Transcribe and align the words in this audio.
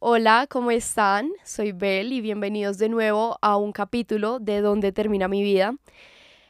Hola, 0.00 0.48
¿cómo 0.50 0.72
están? 0.72 1.30
Soy 1.44 1.70
Bel 1.72 2.12
y 2.12 2.20
bienvenidos 2.20 2.78
de 2.78 2.88
nuevo 2.88 3.38
a 3.40 3.56
un 3.56 3.72
capítulo 3.72 4.40
de 4.40 4.60
Dónde 4.60 4.90
termina 4.90 5.28
mi 5.28 5.42
vida. 5.42 5.76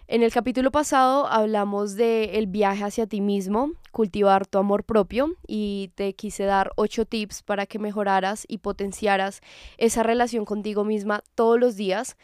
En 0.09 0.23
el 0.23 0.33
capítulo 0.33 0.73
pasado 0.73 1.27
hablamos 1.27 1.95
de 1.95 2.39
el 2.39 2.47
viaje 2.47 2.85
hacia 2.85 3.07
ti 3.07 3.21
mismo, 3.21 3.73
cultivar 3.93 4.47
tu 4.47 4.59
amor 4.59 4.83
propio 4.85 5.37
y 5.47 5.93
te 5.95 6.15
quise 6.15 6.45
dar 6.45 6.73
ocho 6.77 7.05
tips 7.05 7.43
para 7.43 7.67
que 7.67 7.79
mejoraras 7.79 8.45
y 8.49 8.59
potenciaras 8.59 9.41
esa 9.77 10.03
relación 10.03 10.47
contigo 10.47 10.85
misma 10.85 11.23
todos 11.35 11.61
los 11.61 11.77
días. 11.77 12.17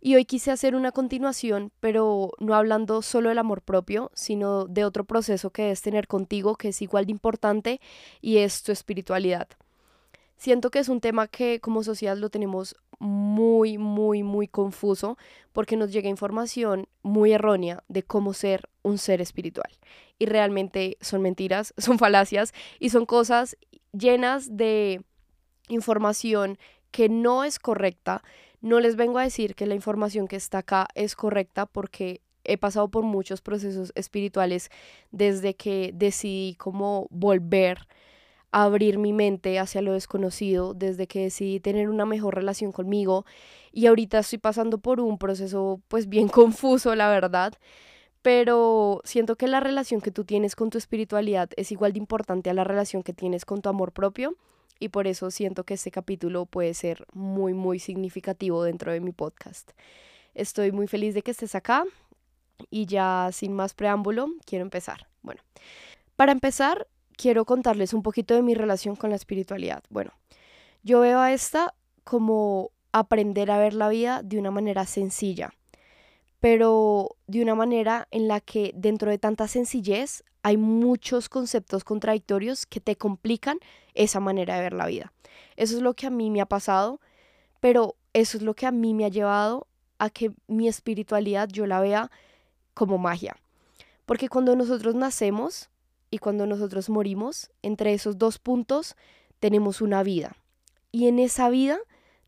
Y 0.00 0.14
hoy 0.14 0.24
quise 0.24 0.50
hacer 0.52 0.76
una 0.76 0.92
continuación, 0.92 1.72
pero 1.80 2.30
no 2.38 2.54
hablando 2.54 3.02
solo 3.02 3.28
del 3.28 3.38
amor 3.38 3.60
propio, 3.60 4.10
sino 4.14 4.66
de 4.66 4.84
otro 4.84 5.04
proceso 5.04 5.50
que 5.50 5.62
debes 5.62 5.82
tener 5.82 6.06
contigo 6.06 6.54
que 6.54 6.68
es 6.68 6.80
igual 6.80 7.06
de 7.06 7.12
importante 7.12 7.80
y 8.22 8.38
es 8.38 8.62
tu 8.62 8.72
espiritualidad. 8.72 9.48
Siento 10.40 10.70
que 10.70 10.78
es 10.78 10.88
un 10.88 11.02
tema 11.02 11.28
que 11.28 11.60
como 11.60 11.84
sociedad 11.84 12.16
lo 12.16 12.30
tenemos 12.30 12.74
muy, 12.98 13.76
muy, 13.76 14.22
muy 14.22 14.48
confuso 14.48 15.18
porque 15.52 15.76
nos 15.76 15.92
llega 15.92 16.08
información 16.08 16.88
muy 17.02 17.34
errónea 17.34 17.84
de 17.88 18.04
cómo 18.04 18.32
ser 18.32 18.66
un 18.80 18.96
ser 18.96 19.20
espiritual. 19.20 19.70
Y 20.18 20.24
realmente 20.24 20.96
son 21.02 21.20
mentiras, 21.20 21.74
son 21.76 21.98
falacias 21.98 22.54
y 22.78 22.88
son 22.88 23.04
cosas 23.04 23.58
llenas 23.92 24.56
de 24.56 25.02
información 25.68 26.56
que 26.90 27.10
no 27.10 27.44
es 27.44 27.58
correcta. 27.58 28.22
No 28.62 28.80
les 28.80 28.96
vengo 28.96 29.18
a 29.18 29.24
decir 29.24 29.54
que 29.54 29.66
la 29.66 29.74
información 29.74 30.26
que 30.26 30.36
está 30.36 30.58
acá 30.58 30.88
es 30.94 31.16
correcta 31.16 31.66
porque 31.66 32.22
he 32.44 32.56
pasado 32.56 32.88
por 32.88 33.04
muchos 33.04 33.42
procesos 33.42 33.92
espirituales 33.94 34.70
desde 35.10 35.52
que 35.52 35.90
decidí 35.92 36.54
cómo 36.54 37.08
volver 37.10 37.86
abrir 38.52 38.98
mi 38.98 39.12
mente 39.12 39.58
hacia 39.58 39.82
lo 39.82 39.92
desconocido 39.92 40.74
desde 40.74 41.06
que 41.06 41.22
decidí 41.22 41.60
tener 41.60 41.88
una 41.88 42.04
mejor 42.04 42.34
relación 42.34 42.72
conmigo 42.72 43.24
y 43.72 43.86
ahorita 43.86 44.18
estoy 44.18 44.38
pasando 44.38 44.78
por 44.78 45.00
un 45.00 45.18
proceso 45.18 45.80
pues 45.88 46.08
bien 46.08 46.28
confuso 46.28 46.94
la 46.94 47.08
verdad 47.08 47.54
pero 48.22 49.00
siento 49.04 49.36
que 49.36 49.46
la 49.46 49.60
relación 49.60 50.00
que 50.00 50.10
tú 50.10 50.24
tienes 50.24 50.56
con 50.56 50.70
tu 50.70 50.78
espiritualidad 50.78 51.48
es 51.56 51.72
igual 51.72 51.92
de 51.92 51.98
importante 51.98 52.50
a 52.50 52.54
la 52.54 52.64
relación 52.64 53.02
que 53.02 53.12
tienes 53.12 53.44
con 53.44 53.62
tu 53.62 53.68
amor 53.68 53.92
propio 53.92 54.36
y 54.78 54.88
por 54.88 55.06
eso 55.06 55.30
siento 55.30 55.64
que 55.64 55.74
este 55.74 55.90
capítulo 55.90 56.46
puede 56.46 56.74
ser 56.74 57.06
muy 57.12 57.54
muy 57.54 57.78
significativo 57.78 58.64
dentro 58.64 58.92
de 58.92 59.00
mi 59.00 59.12
podcast. 59.12 59.72
Estoy 60.34 60.72
muy 60.72 60.86
feliz 60.86 61.14
de 61.14 61.22
que 61.22 61.30
estés 61.30 61.54
acá 61.54 61.84
y 62.70 62.86
ya 62.86 63.30
sin 63.32 63.52
más 63.52 63.74
preámbulo 63.74 64.28
quiero 64.44 64.64
empezar. 64.64 65.08
Bueno, 65.22 65.42
para 66.16 66.32
empezar 66.32 66.86
quiero 67.20 67.44
contarles 67.44 67.92
un 67.92 68.02
poquito 68.02 68.34
de 68.34 68.40
mi 68.40 68.54
relación 68.54 68.96
con 68.96 69.10
la 69.10 69.16
espiritualidad. 69.16 69.82
Bueno, 69.90 70.12
yo 70.82 71.00
veo 71.00 71.20
a 71.20 71.32
esta 71.32 71.74
como 72.02 72.70
aprender 72.92 73.50
a 73.50 73.58
ver 73.58 73.74
la 73.74 73.90
vida 73.90 74.22
de 74.22 74.38
una 74.38 74.50
manera 74.50 74.86
sencilla, 74.86 75.52
pero 76.40 77.16
de 77.26 77.42
una 77.42 77.54
manera 77.54 78.08
en 78.10 78.26
la 78.26 78.40
que 78.40 78.72
dentro 78.74 79.10
de 79.10 79.18
tanta 79.18 79.48
sencillez 79.48 80.24
hay 80.42 80.56
muchos 80.56 81.28
conceptos 81.28 81.84
contradictorios 81.84 82.64
que 82.64 82.80
te 82.80 82.96
complican 82.96 83.58
esa 83.92 84.20
manera 84.20 84.56
de 84.56 84.62
ver 84.62 84.72
la 84.72 84.86
vida. 84.86 85.12
Eso 85.56 85.76
es 85.76 85.82
lo 85.82 85.92
que 85.92 86.06
a 86.06 86.10
mí 86.10 86.30
me 86.30 86.40
ha 86.40 86.46
pasado, 86.46 87.00
pero 87.60 87.96
eso 88.14 88.38
es 88.38 88.42
lo 88.42 88.54
que 88.54 88.64
a 88.64 88.72
mí 88.72 88.94
me 88.94 89.04
ha 89.04 89.08
llevado 89.08 89.66
a 89.98 90.08
que 90.08 90.32
mi 90.46 90.68
espiritualidad 90.68 91.50
yo 91.50 91.66
la 91.66 91.80
vea 91.80 92.10
como 92.72 92.96
magia. 92.96 93.36
Porque 94.06 94.30
cuando 94.30 94.56
nosotros 94.56 94.94
nacemos, 94.94 95.69
y 96.10 96.18
cuando 96.18 96.46
nosotros 96.46 96.90
morimos, 96.90 97.50
entre 97.62 97.92
esos 97.94 98.18
dos 98.18 98.38
puntos 98.38 98.96
tenemos 99.38 99.80
una 99.80 100.02
vida. 100.02 100.36
Y 100.92 101.06
en 101.06 101.18
esa 101.18 101.48
vida 101.48 101.78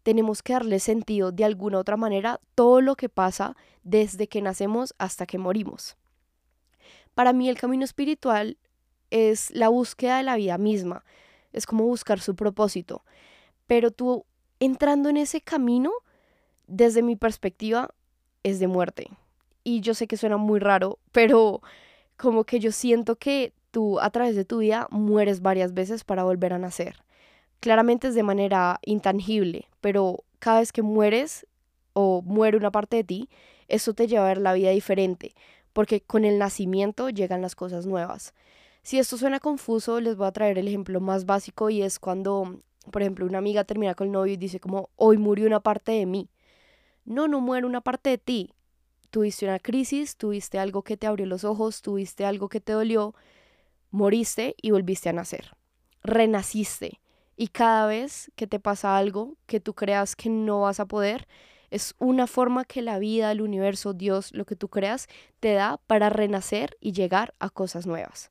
tenemos 0.02 0.42
que 0.42 0.52
darle 0.52 0.78
sentido 0.78 1.32
de 1.32 1.44
alguna 1.44 1.78
otra 1.78 1.96
manera 1.96 2.40
todo 2.54 2.80
lo 2.80 2.96
que 2.96 3.08
pasa 3.08 3.56
desde 3.82 4.28
que 4.28 4.42
nacemos 4.42 4.94
hasta 4.98 5.26
que 5.26 5.38
morimos. 5.38 5.96
Para 7.14 7.32
mí 7.32 7.48
el 7.48 7.58
camino 7.58 7.84
espiritual 7.84 8.56
es 9.10 9.50
la 9.50 9.68
búsqueda 9.68 10.16
de 10.16 10.22
la 10.22 10.36
vida 10.36 10.58
misma, 10.58 11.04
es 11.52 11.66
como 11.66 11.84
buscar 11.84 12.20
su 12.20 12.34
propósito. 12.34 13.04
Pero 13.66 13.90
tú 13.90 14.24
entrando 14.60 15.08
en 15.08 15.16
ese 15.16 15.40
camino, 15.40 15.92
desde 16.66 17.02
mi 17.02 17.16
perspectiva, 17.16 17.94
es 18.42 18.58
de 18.60 18.68
muerte. 18.68 19.10
Y 19.64 19.80
yo 19.80 19.94
sé 19.94 20.06
que 20.06 20.16
suena 20.16 20.36
muy 20.36 20.60
raro, 20.60 20.98
pero 21.12 21.60
como 22.16 22.44
que 22.44 22.60
yo 22.60 22.72
siento 22.72 23.16
que 23.16 23.52
tú 23.72 23.98
a 23.98 24.10
través 24.10 24.36
de 24.36 24.44
tu 24.44 24.58
vida 24.58 24.86
mueres 24.90 25.42
varias 25.42 25.74
veces 25.74 26.04
para 26.04 26.22
volver 26.22 26.52
a 26.52 26.58
nacer. 26.58 27.02
Claramente 27.58 28.08
es 28.08 28.14
de 28.14 28.22
manera 28.22 28.78
intangible, 28.84 29.68
pero 29.80 30.24
cada 30.38 30.60
vez 30.60 30.72
que 30.72 30.82
mueres 30.82 31.46
o 31.94 32.22
muere 32.22 32.56
una 32.56 32.70
parte 32.70 32.96
de 32.96 33.04
ti, 33.04 33.28
eso 33.68 33.94
te 33.94 34.06
lleva 34.06 34.26
a 34.26 34.28
ver 34.28 34.38
la 34.38 34.52
vida 34.52 34.70
diferente, 34.70 35.34
porque 35.72 36.00
con 36.00 36.24
el 36.24 36.38
nacimiento 36.38 37.08
llegan 37.08 37.42
las 37.42 37.56
cosas 37.56 37.86
nuevas. 37.86 38.34
Si 38.82 38.98
esto 38.98 39.16
suena 39.16 39.40
confuso, 39.40 40.00
les 40.00 40.16
voy 40.16 40.26
a 40.26 40.32
traer 40.32 40.58
el 40.58 40.68
ejemplo 40.68 41.00
más 41.00 41.24
básico 41.24 41.70
y 41.70 41.82
es 41.82 41.98
cuando, 41.98 42.60
por 42.90 43.02
ejemplo, 43.02 43.26
una 43.26 43.38
amiga 43.38 43.64
termina 43.64 43.94
con 43.94 44.08
el 44.08 44.12
novio 44.12 44.34
y 44.34 44.36
dice 44.36 44.60
como, 44.60 44.90
hoy 44.96 45.18
murió 45.18 45.46
una 45.46 45.60
parte 45.60 45.92
de 45.92 46.04
mí. 46.04 46.28
No, 47.04 47.28
no 47.28 47.40
muere 47.40 47.66
una 47.66 47.80
parte 47.80 48.10
de 48.10 48.18
ti. 48.18 48.52
Tuviste 49.10 49.44
una 49.44 49.58
crisis, 49.58 50.16
tuviste 50.16 50.58
algo 50.58 50.82
que 50.82 50.96
te 50.96 51.06
abrió 51.06 51.26
los 51.26 51.44
ojos, 51.44 51.82
tuviste 51.82 52.24
algo 52.24 52.48
que 52.48 52.60
te 52.60 52.72
dolió, 52.72 53.14
moriste 53.92 54.56
y 54.60 54.72
volviste 54.72 55.08
a 55.08 55.12
nacer. 55.12 55.56
Renaciste. 56.02 57.00
Y 57.36 57.48
cada 57.48 57.86
vez 57.86 58.32
que 58.34 58.48
te 58.48 58.58
pasa 58.58 58.96
algo 58.96 59.36
que 59.46 59.60
tú 59.60 59.74
creas 59.74 60.16
que 60.16 60.28
no 60.28 60.62
vas 60.62 60.80
a 60.80 60.86
poder, 60.86 61.28
es 61.70 61.94
una 61.98 62.26
forma 62.26 62.64
que 62.64 62.82
la 62.82 62.98
vida, 62.98 63.32
el 63.32 63.40
universo, 63.40 63.94
Dios, 63.94 64.32
lo 64.32 64.44
que 64.44 64.56
tú 64.56 64.68
creas, 64.68 65.08
te 65.40 65.54
da 65.54 65.80
para 65.86 66.10
renacer 66.10 66.76
y 66.80 66.92
llegar 66.92 67.34
a 67.38 67.48
cosas 67.48 67.86
nuevas. 67.86 68.30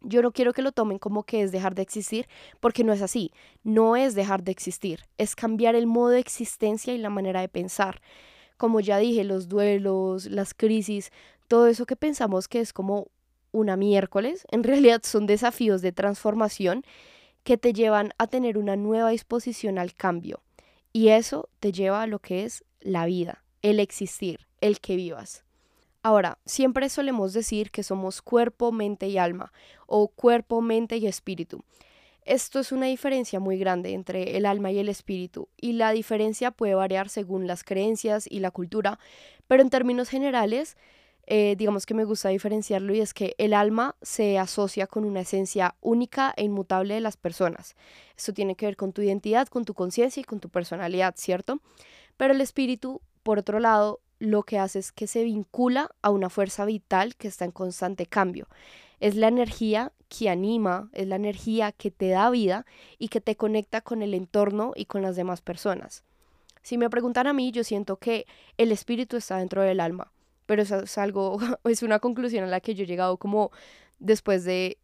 Yo 0.00 0.22
no 0.22 0.32
quiero 0.32 0.52
que 0.52 0.62
lo 0.62 0.72
tomen 0.72 0.98
como 0.98 1.24
que 1.24 1.42
es 1.42 1.52
dejar 1.52 1.74
de 1.74 1.82
existir, 1.82 2.28
porque 2.60 2.84
no 2.84 2.92
es 2.92 3.02
así. 3.02 3.32
No 3.62 3.96
es 3.96 4.14
dejar 4.14 4.42
de 4.42 4.52
existir, 4.52 5.00
es 5.18 5.34
cambiar 5.34 5.74
el 5.74 5.86
modo 5.86 6.10
de 6.10 6.20
existencia 6.20 6.94
y 6.94 6.98
la 6.98 7.10
manera 7.10 7.40
de 7.40 7.48
pensar. 7.48 8.00
Como 8.56 8.80
ya 8.80 8.98
dije, 8.98 9.24
los 9.24 9.48
duelos, 9.48 10.26
las 10.26 10.54
crisis, 10.54 11.10
todo 11.48 11.66
eso 11.66 11.86
que 11.86 11.96
pensamos 11.96 12.48
que 12.48 12.60
es 12.60 12.72
como 12.72 13.08
una 13.54 13.76
miércoles, 13.76 14.44
en 14.50 14.64
realidad 14.64 15.00
son 15.04 15.26
desafíos 15.26 15.80
de 15.80 15.92
transformación 15.92 16.84
que 17.44 17.56
te 17.56 17.72
llevan 17.72 18.12
a 18.18 18.26
tener 18.26 18.58
una 18.58 18.76
nueva 18.76 19.10
disposición 19.10 19.78
al 19.78 19.94
cambio. 19.94 20.42
Y 20.92 21.08
eso 21.08 21.48
te 21.60 21.72
lleva 21.72 22.02
a 22.02 22.06
lo 22.06 22.18
que 22.18 22.44
es 22.44 22.64
la 22.80 23.06
vida, 23.06 23.44
el 23.62 23.80
existir, 23.80 24.46
el 24.60 24.80
que 24.80 24.96
vivas. 24.96 25.44
Ahora, 26.02 26.38
siempre 26.44 26.88
solemos 26.88 27.32
decir 27.32 27.70
que 27.70 27.82
somos 27.82 28.20
cuerpo, 28.20 28.72
mente 28.72 29.08
y 29.08 29.18
alma, 29.18 29.52
o 29.86 30.08
cuerpo, 30.08 30.60
mente 30.60 30.96
y 30.98 31.06
espíritu. 31.06 31.64
Esto 32.24 32.60
es 32.60 32.72
una 32.72 32.86
diferencia 32.86 33.38
muy 33.38 33.58
grande 33.58 33.92
entre 33.92 34.36
el 34.36 34.46
alma 34.46 34.70
y 34.72 34.78
el 34.78 34.88
espíritu, 34.88 35.48
y 35.60 35.74
la 35.74 35.92
diferencia 35.92 36.50
puede 36.50 36.74
variar 36.74 37.08
según 37.08 37.46
las 37.46 37.64
creencias 37.64 38.26
y 38.30 38.40
la 38.40 38.50
cultura, 38.50 38.98
pero 39.46 39.62
en 39.62 39.70
términos 39.70 40.08
generales, 40.08 40.76
eh, 41.26 41.54
digamos 41.56 41.86
que 41.86 41.94
me 41.94 42.04
gusta 42.04 42.28
diferenciarlo 42.28 42.94
y 42.94 43.00
es 43.00 43.14
que 43.14 43.34
el 43.38 43.54
alma 43.54 43.96
se 44.02 44.38
asocia 44.38 44.86
con 44.86 45.04
una 45.04 45.20
esencia 45.20 45.74
única 45.80 46.34
e 46.36 46.44
inmutable 46.44 46.94
de 46.94 47.00
las 47.00 47.16
personas. 47.16 47.76
Esto 48.16 48.32
tiene 48.34 48.56
que 48.56 48.66
ver 48.66 48.76
con 48.76 48.92
tu 48.92 49.02
identidad, 49.02 49.48
con 49.48 49.64
tu 49.64 49.74
conciencia 49.74 50.20
y 50.20 50.24
con 50.24 50.40
tu 50.40 50.48
personalidad, 50.48 51.14
¿cierto? 51.16 51.60
Pero 52.16 52.34
el 52.34 52.40
espíritu, 52.40 53.00
por 53.22 53.38
otro 53.38 53.58
lado, 53.58 54.00
lo 54.18 54.42
que 54.42 54.58
hace 54.58 54.78
es 54.78 54.92
que 54.92 55.06
se 55.06 55.24
vincula 55.24 55.90
a 56.02 56.10
una 56.10 56.30
fuerza 56.30 56.64
vital 56.64 57.16
que 57.16 57.28
está 57.28 57.44
en 57.44 57.52
constante 57.52 58.06
cambio. 58.06 58.46
Es 59.00 59.16
la 59.16 59.28
energía 59.28 59.92
que 60.08 60.30
anima, 60.30 60.88
es 60.92 61.08
la 61.08 61.16
energía 61.16 61.72
que 61.72 61.90
te 61.90 62.08
da 62.08 62.30
vida 62.30 62.66
y 62.98 63.08
que 63.08 63.20
te 63.20 63.36
conecta 63.36 63.80
con 63.80 64.02
el 64.02 64.14
entorno 64.14 64.72
y 64.76 64.84
con 64.84 65.02
las 65.02 65.16
demás 65.16 65.40
personas. 65.40 66.04
Si 66.62 66.78
me 66.78 66.88
preguntan 66.88 67.26
a 67.26 67.32
mí, 67.32 67.50
yo 67.50 67.64
siento 67.64 67.96
que 67.96 68.26
el 68.56 68.72
espíritu 68.72 69.16
está 69.16 69.38
dentro 69.38 69.62
del 69.62 69.80
alma 69.80 70.13
pero 70.46 70.62
eso 70.62 70.80
es 70.80 70.98
algo, 70.98 71.38
es 71.64 71.82
una 71.82 71.98
conclusión 71.98 72.44
a 72.44 72.48
la 72.48 72.60
que 72.60 72.74
yo 72.74 72.84
he 72.84 72.86
llegado 72.86 73.16
como 73.16 73.50
después 73.98 74.44
de 74.44 74.78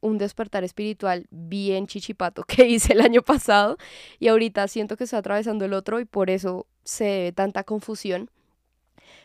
un 0.00 0.18
despertar 0.18 0.64
espiritual 0.64 1.26
bien 1.30 1.86
chichipato 1.86 2.44
que 2.44 2.66
hice 2.68 2.92
el 2.92 3.00
año 3.00 3.22
pasado 3.22 3.76
y 4.18 4.28
ahorita 4.28 4.68
siento 4.68 4.96
que 4.96 5.04
está 5.04 5.18
atravesando 5.18 5.64
el 5.64 5.72
otro 5.72 6.00
y 6.00 6.04
por 6.04 6.30
eso 6.30 6.66
se 6.84 7.04
debe 7.04 7.32
tanta 7.32 7.64
confusión. 7.64 8.30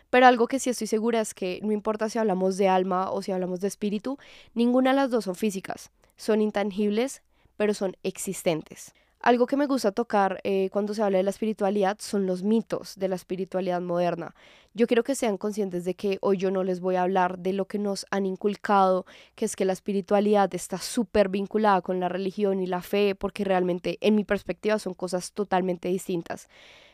Pero 0.09 0.27
algo 0.27 0.47
que 0.47 0.59
sí 0.59 0.69
estoy 0.69 0.87
segura 0.87 1.21
es 1.21 1.33
que 1.33 1.59
no 1.63 1.71
importa 1.71 2.09
si 2.09 2.19
hablamos 2.19 2.57
de 2.57 2.67
alma 2.67 3.11
o 3.11 3.21
si 3.21 3.31
hablamos 3.31 3.61
de 3.61 3.69
espíritu, 3.69 4.17
ninguna 4.53 4.89
de 4.89 4.97
las 4.97 5.09
dos 5.09 5.23
son 5.23 5.35
físicas, 5.35 5.89
son 6.17 6.41
intangibles, 6.41 7.21
pero 7.55 7.73
son 7.73 7.95
existentes. 8.03 8.93
Algo 9.23 9.45
que 9.45 9.55
me 9.55 9.67
gusta 9.67 9.91
tocar 9.91 10.41
eh, 10.43 10.69
cuando 10.71 10.95
se 10.95 11.03
habla 11.03 11.19
de 11.19 11.23
la 11.23 11.29
espiritualidad 11.29 11.97
son 11.99 12.25
los 12.25 12.41
mitos 12.41 12.95
de 12.97 13.07
la 13.07 13.13
espiritualidad 13.13 13.79
moderna. 13.79 14.33
Yo 14.73 14.87
quiero 14.87 15.03
que 15.03 15.13
sean 15.13 15.37
conscientes 15.37 15.85
de 15.85 15.93
que 15.93 16.17
hoy 16.21 16.37
yo 16.37 16.49
no 16.49 16.63
les 16.63 16.79
voy 16.79 16.95
a 16.95 17.03
hablar 17.03 17.37
de 17.37 17.53
lo 17.53 17.65
que 17.65 17.77
nos 17.77 18.07
han 18.09 18.25
inculcado, 18.25 19.05
que 19.35 19.45
es 19.45 19.55
que 19.55 19.63
la 19.63 19.73
espiritualidad 19.73 20.51
está 20.55 20.79
súper 20.79 21.29
vinculada 21.29 21.81
con 21.83 21.99
la 21.99 22.09
religión 22.09 22.61
y 22.61 22.65
la 22.65 22.81
fe, 22.81 23.13
porque 23.13 23.43
realmente 23.43 23.99
en 24.01 24.15
mi 24.15 24.23
perspectiva 24.23 24.79
son 24.79 24.95
cosas 24.95 25.33
totalmente 25.33 25.87
distintas. 25.87 26.49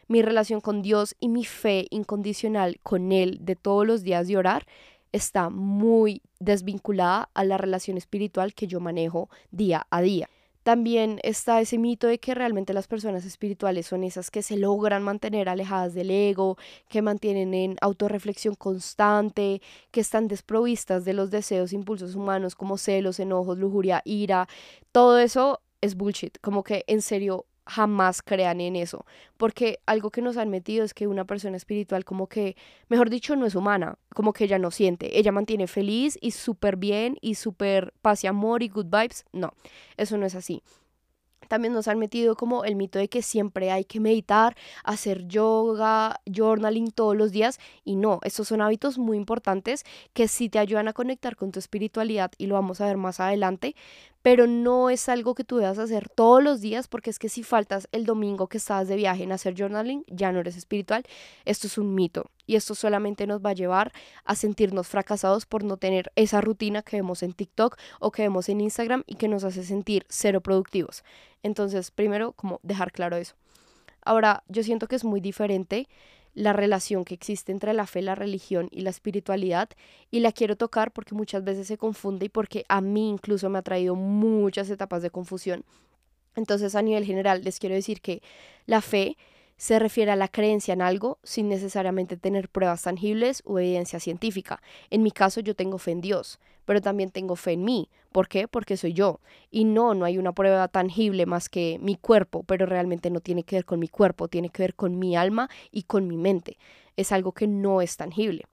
Mi 0.09 0.21
relación 0.21 0.59
con 0.59 0.81
Dios 0.81 1.15
y 1.21 1.29
mi 1.29 1.45
fe 1.45 1.87
incondicional 1.91 2.81
con 2.83 3.13
Él 3.13 3.37
de 3.39 3.55
todos 3.55 3.87
los 3.87 4.03
días 4.03 4.27
de 4.27 4.35
orar 4.35 4.65
está 5.13 5.49
muy 5.49 6.21
desvinculada 6.39 7.29
a 7.33 7.45
la 7.45 7.57
relación 7.57 7.95
espiritual 7.95 8.53
que 8.53 8.67
yo 8.67 8.81
manejo 8.81 9.29
día 9.51 9.87
a 9.89 10.01
día. 10.01 10.29
También 10.67 11.21
está 11.23 11.61
ese 11.61 11.77
mito 11.77 12.07
de 12.07 12.19
que 12.19 12.35
realmente 12.35 12.73
las 12.73 12.89
personas 12.89 13.23
espirituales 13.23 13.87
son 13.87 14.03
esas 14.03 14.29
que 14.29 14.43
se 14.43 14.57
logran 14.57 15.01
mantener 15.01 15.47
alejadas 15.47 15.93
del 15.93 16.11
ego, 16.11 16.57
que 16.89 17.01
mantienen 17.01 17.53
en 17.53 17.77
autorreflexión 17.79 18.53
constante, 18.55 19.61
que 19.91 20.01
están 20.01 20.27
desprovistas 20.27 21.05
de 21.05 21.13
los 21.13 21.31
deseos, 21.31 21.71
impulsos 21.71 22.15
humanos 22.15 22.53
como 22.55 22.77
celos, 22.77 23.21
enojos, 23.21 23.57
lujuria, 23.57 24.01
ira. 24.03 24.49
Todo 24.91 25.19
eso 25.19 25.61
es 25.79 25.95
bullshit. 25.95 26.37
Como 26.41 26.63
que 26.63 26.83
en 26.87 27.01
serio 27.01 27.45
jamás 27.67 28.21
crean 28.21 28.61
en 28.61 28.75
eso, 28.75 29.05
porque 29.37 29.79
algo 29.85 30.09
que 30.09 30.21
nos 30.21 30.37
han 30.37 30.49
metido 30.49 30.83
es 30.83 30.93
que 30.93 31.07
una 31.07 31.25
persona 31.25 31.57
espiritual 31.57 32.05
como 32.05 32.27
que, 32.27 32.55
mejor 32.87 33.09
dicho, 33.09 33.35
no 33.35 33.45
es 33.45 33.55
humana, 33.55 33.97
como 34.15 34.33
que 34.33 34.45
ella 34.45 34.57
no 34.57 34.71
siente, 34.71 35.19
ella 35.19 35.31
mantiene 35.31 35.67
feliz 35.67 36.17
y 36.21 36.31
súper 36.31 36.77
bien 36.77 37.17
y 37.21 37.35
súper 37.35 37.93
paz 38.01 38.23
y 38.23 38.27
amor 38.27 38.63
y 38.63 38.69
good 38.69 38.85
vibes, 38.85 39.25
no, 39.33 39.53
eso 39.97 40.17
no 40.17 40.25
es 40.25 40.35
así. 40.35 40.63
También 41.47 41.73
nos 41.73 41.87
han 41.87 41.99
metido 41.99 42.35
como 42.35 42.65
el 42.65 42.75
mito 42.75 42.99
de 42.99 43.07
que 43.07 43.21
siempre 43.21 43.71
hay 43.71 43.85
que 43.85 43.99
meditar, 43.99 44.55
hacer 44.83 45.27
yoga, 45.27 46.19
journaling 46.25 46.91
todos 46.91 47.15
los 47.15 47.31
días. 47.31 47.59
Y 47.83 47.95
no, 47.95 48.19
estos 48.23 48.49
son 48.49 48.61
hábitos 48.61 48.97
muy 48.97 49.17
importantes 49.17 49.85
que 50.13 50.27
sí 50.27 50.49
te 50.49 50.59
ayudan 50.59 50.87
a 50.87 50.93
conectar 50.93 51.35
con 51.35 51.51
tu 51.51 51.59
espiritualidad 51.59 52.31
y 52.37 52.47
lo 52.47 52.55
vamos 52.55 52.81
a 52.81 52.85
ver 52.85 52.97
más 52.97 53.19
adelante. 53.19 53.75
Pero 54.27 54.45
no 54.45 54.89
es 54.89 55.07
algo 55.07 55.35
que 55.35 55.45
tú 55.45 55.55
debas 55.55 55.79
hacer 55.79 56.09
todos 56.09 56.43
los 56.43 56.59
días 56.59 56.89
porque 56.89 57.09
es 57.09 57.17
que 57.17 57.29
si 57.29 57.43
faltas 57.43 57.87
el 57.93 58.05
domingo 58.05 58.47
que 58.47 58.57
estabas 58.57 58.89
de 58.89 58.97
viaje 58.97 59.23
en 59.23 59.31
hacer 59.31 59.55
journaling, 59.57 60.03
ya 60.07 60.33
no 60.33 60.41
eres 60.41 60.57
espiritual. 60.57 61.03
Esto 61.45 61.67
es 61.67 61.77
un 61.77 61.95
mito 61.95 62.29
y 62.45 62.57
esto 62.57 62.75
solamente 62.75 63.25
nos 63.25 63.39
va 63.39 63.51
a 63.51 63.53
llevar 63.53 63.93
a 64.25 64.35
sentirnos 64.35 64.89
fracasados 64.89 65.45
por 65.45 65.63
no 65.63 65.77
tener 65.77 66.11
esa 66.17 66.41
rutina 66.41 66.81
que 66.81 66.97
vemos 66.97 67.23
en 67.23 67.31
TikTok 67.31 67.77
o 68.01 68.11
que 68.11 68.23
vemos 68.23 68.49
en 68.49 68.59
Instagram 68.59 69.05
y 69.07 69.15
que 69.15 69.29
nos 69.29 69.45
hace 69.45 69.63
sentir 69.63 70.05
cero 70.09 70.41
productivos. 70.41 71.05
Entonces, 71.41 71.89
primero, 71.89 72.33
como 72.33 72.59
dejar 72.63 72.91
claro 72.91 73.15
eso. 73.15 73.35
Ahora, 74.01 74.43
yo 74.49 74.61
siento 74.61 74.89
que 74.89 74.97
es 74.97 75.05
muy 75.05 75.21
diferente 75.21 75.87
la 76.37 76.53
relación 76.53 77.03
que 77.03 77.15
existe 77.15 77.51
entre 77.51 77.73
la 77.73 77.87
fe, 77.87 78.03
la 78.03 78.13
religión 78.13 78.69
y 78.71 78.81
la 78.81 78.91
espiritualidad 78.91 79.69
y 80.11 80.19
la 80.19 80.31
quiero 80.31 80.55
tocar 80.55 80.91
porque 80.91 81.15
muchas 81.15 81.43
veces 81.43 81.65
se 81.65 81.79
confunde 81.79 82.27
y 82.27 82.29
porque 82.29 82.63
a 82.69 82.79
mí 82.79 83.09
incluso 83.09 83.49
me 83.49 83.57
ha 83.57 83.63
traído 83.63 83.95
muchas 83.95 84.69
etapas 84.69 85.01
de 85.01 85.09
confusión. 85.09 85.65
Entonces, 86.35 86.75
a 86.75 86.83
nivel 86.83 87.05
general, 87.05 87.43
les 87.43 87.57
quiero 87.57 87.73
decir 87.73 88.01
que 88.01 88.21
la 88.67 88.81
fe 88.81 89.17
se 89.57 89.79
refiere 89.79 90.11
a 90.11 90.15
la 90.15 90.27
creencia 90.27 90.75
en 90.75 90.83
algo 90.83 91.17
sin 91.23 91.49
necesariamente 91.49 92.17
tener 92.17 92.49
pruebas 92.49 92.83
tangibles 92.83 93.41
o 93.43 93.57
evidencia 93.57 93.99
científica. 93.99 94.61
En 94.91 95.01
mi 95.01 95.09
caso 95.09 95.39
yo 95.39 95.55
tengo 95.55 95.79
fe 95.79 95.89
en 95.89 96.01
Dios, 96.01 96.39
pero 96.67 96.81
también 96.81 97.11
tengo 97.11 97.37
fe 97.37 97.53
en 97.53 97.63
mí. 97.63 97.89
¿Por 98.11 98.27
qué? 98.27 98.49
Porque 98.49 98.75
soy 98.75 98.91
yo. 98.91 99.21
Y 99.49 99.63
no, 99.63 99.93
no 99.93 100.03
hay 100.03 100.17
una 100.17 100.33
prueba 100.33 100.67
tangible 100.67 101.25
más 101.25 101.47
que 101.47 101.79
mi 101.81 101.95
cuerpo, 101.95 102.43
pero 102.43 102.65
realmente 102.65 103.09
no 103.09 103.21
tiene 103.21 103.43
que 103.43 103.55
ver 103.55 103.65
con 103.65 103.79
mi 103.79 103.87
cuerpo, 103.87 104.27
tiene 104.27 104.49
que 104.49 104.63
ver 104.63 104.75
con 104.75 104.99
mi 104.99 105.15
alma 105.15 105.49
y 105.71 105.83
con 105.83 106.09
mi 106.09 106.17
mente. 106.17 106.57
Es 106.97 107.13
algo 107.13 107.31
que 107.31 107.47
no 107.47 107.81
es 107.81 107.95
tangible. 107.95 108.43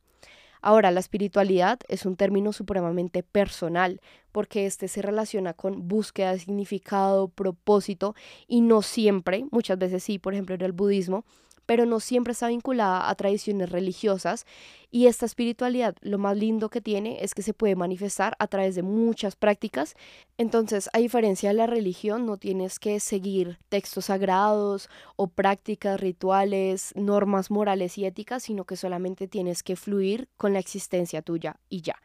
Ahora, 0.63 0.93
la 0.93 1.01
espiritualidad 1.01 1.81
es 1.89 2.07
un 2.07 2.15
término 2.15 2.53
supremamente 2.53 3.25
personal 3.25 4.01
porque 4.31 4.65
este 4.65 4.87
se 4.87 5.03
relaciona 5.03 5.53
con 5.53 5.89
búsqueda 5.89 6.31
de 6.31 6.39
significado, 6.39 7.27
propósito 7.27 8.15
y 8.47 8.61
no 8.61 8.81
siempre, 8.81 9.45
muchas 9.51 9.77
veces 9.77 10.05
sí, 10.05 10.21
por 10.21 10.35
ejemplo 10.35 10.55
en 10.55 10.63
el 10.63 10.73
budismo, 10.73 11.25
pero 11.67 11.87
no 11.87 12.01
siempre 12.01 12.33
está 12.33 12.49
vinculada 12.49 13.09
a 13.09 13.15
tradiciones 13.15 13.71
religiosas 13.71 14.47
y 14.91 15.09
esta 15.09 15.27
espiritualidad 15.27 15.97
lo 16.03 16.19
más 16.19 16.37
lindo 16.37 16.69
que 16.69 16.81
tiene 16.81 17.19
es 17.25 17.35
que 17.35 17.43
se 17.43 17.53
puede 17.53 17.75
manifestar 17.75 18.37
a 18.39 18.47
través 18.47 18.77
de 18.77 18.83
muchas 18.83 19.35
prácticas. 19.35 19.97
Entonces, 20.39 20.89
a 20.93 20.99
diferencia 20.99 21.49
de 21.49 21.57
la 21.57 21.67
religión, 21.67 22.27
no 22.27 22.37
tienes 22.37 22.79
que 22.79 23.01
seguir 23.01 23.59
textos 23.69 24.05
sagrados 24.05 24.89
o 25.17 25.27
prácticas 25.27 26.01
rituales, 26.01 26.93
normas 26.95 27.51
morales 27.51 27.99
y 27.99 28.05
éticas, 28.05 28.45
sino 28.45 28.67
que 28.67 28.77
solamente 28.77 29.27
tienes 29.27 29.65
que 29.65 29.75
fluir 29.75 30.29
con 30.37 30.53
la 30.53 30.61
existencia 30.61 31.23
tuya 31.23 31.57
y 31.69 31.81
ya. 31.81 31.97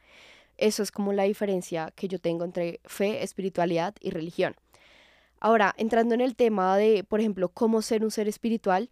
Eso 0.57 0.81
es 0.81 0.91
como 0.91 1.13
la 1.13 1.23
diferencia 1.23 1.93
que 1.95 2.07
yo 2.07 2.19
tengo 2.19 2.43
entre 2.43 2.81
fe, 2.85 3.23
espiritualidad 3.23 3.93
y 4.01 4.09
religión. 4.09 4.55
Ahora, 5.39 5.73
entrando 5.77 6.15
en 6.15 6.21
el 6.21 6.35
tema 6.35 6.75
de, 6.75 7.03
por 7.03 7.19
ejemplo, 7.19 7.49
cómo 7.49 7.81
ser 7.81 8.03
un 8.03 8.11
ser 8.11 8.27
espiritual, 8.27 8.89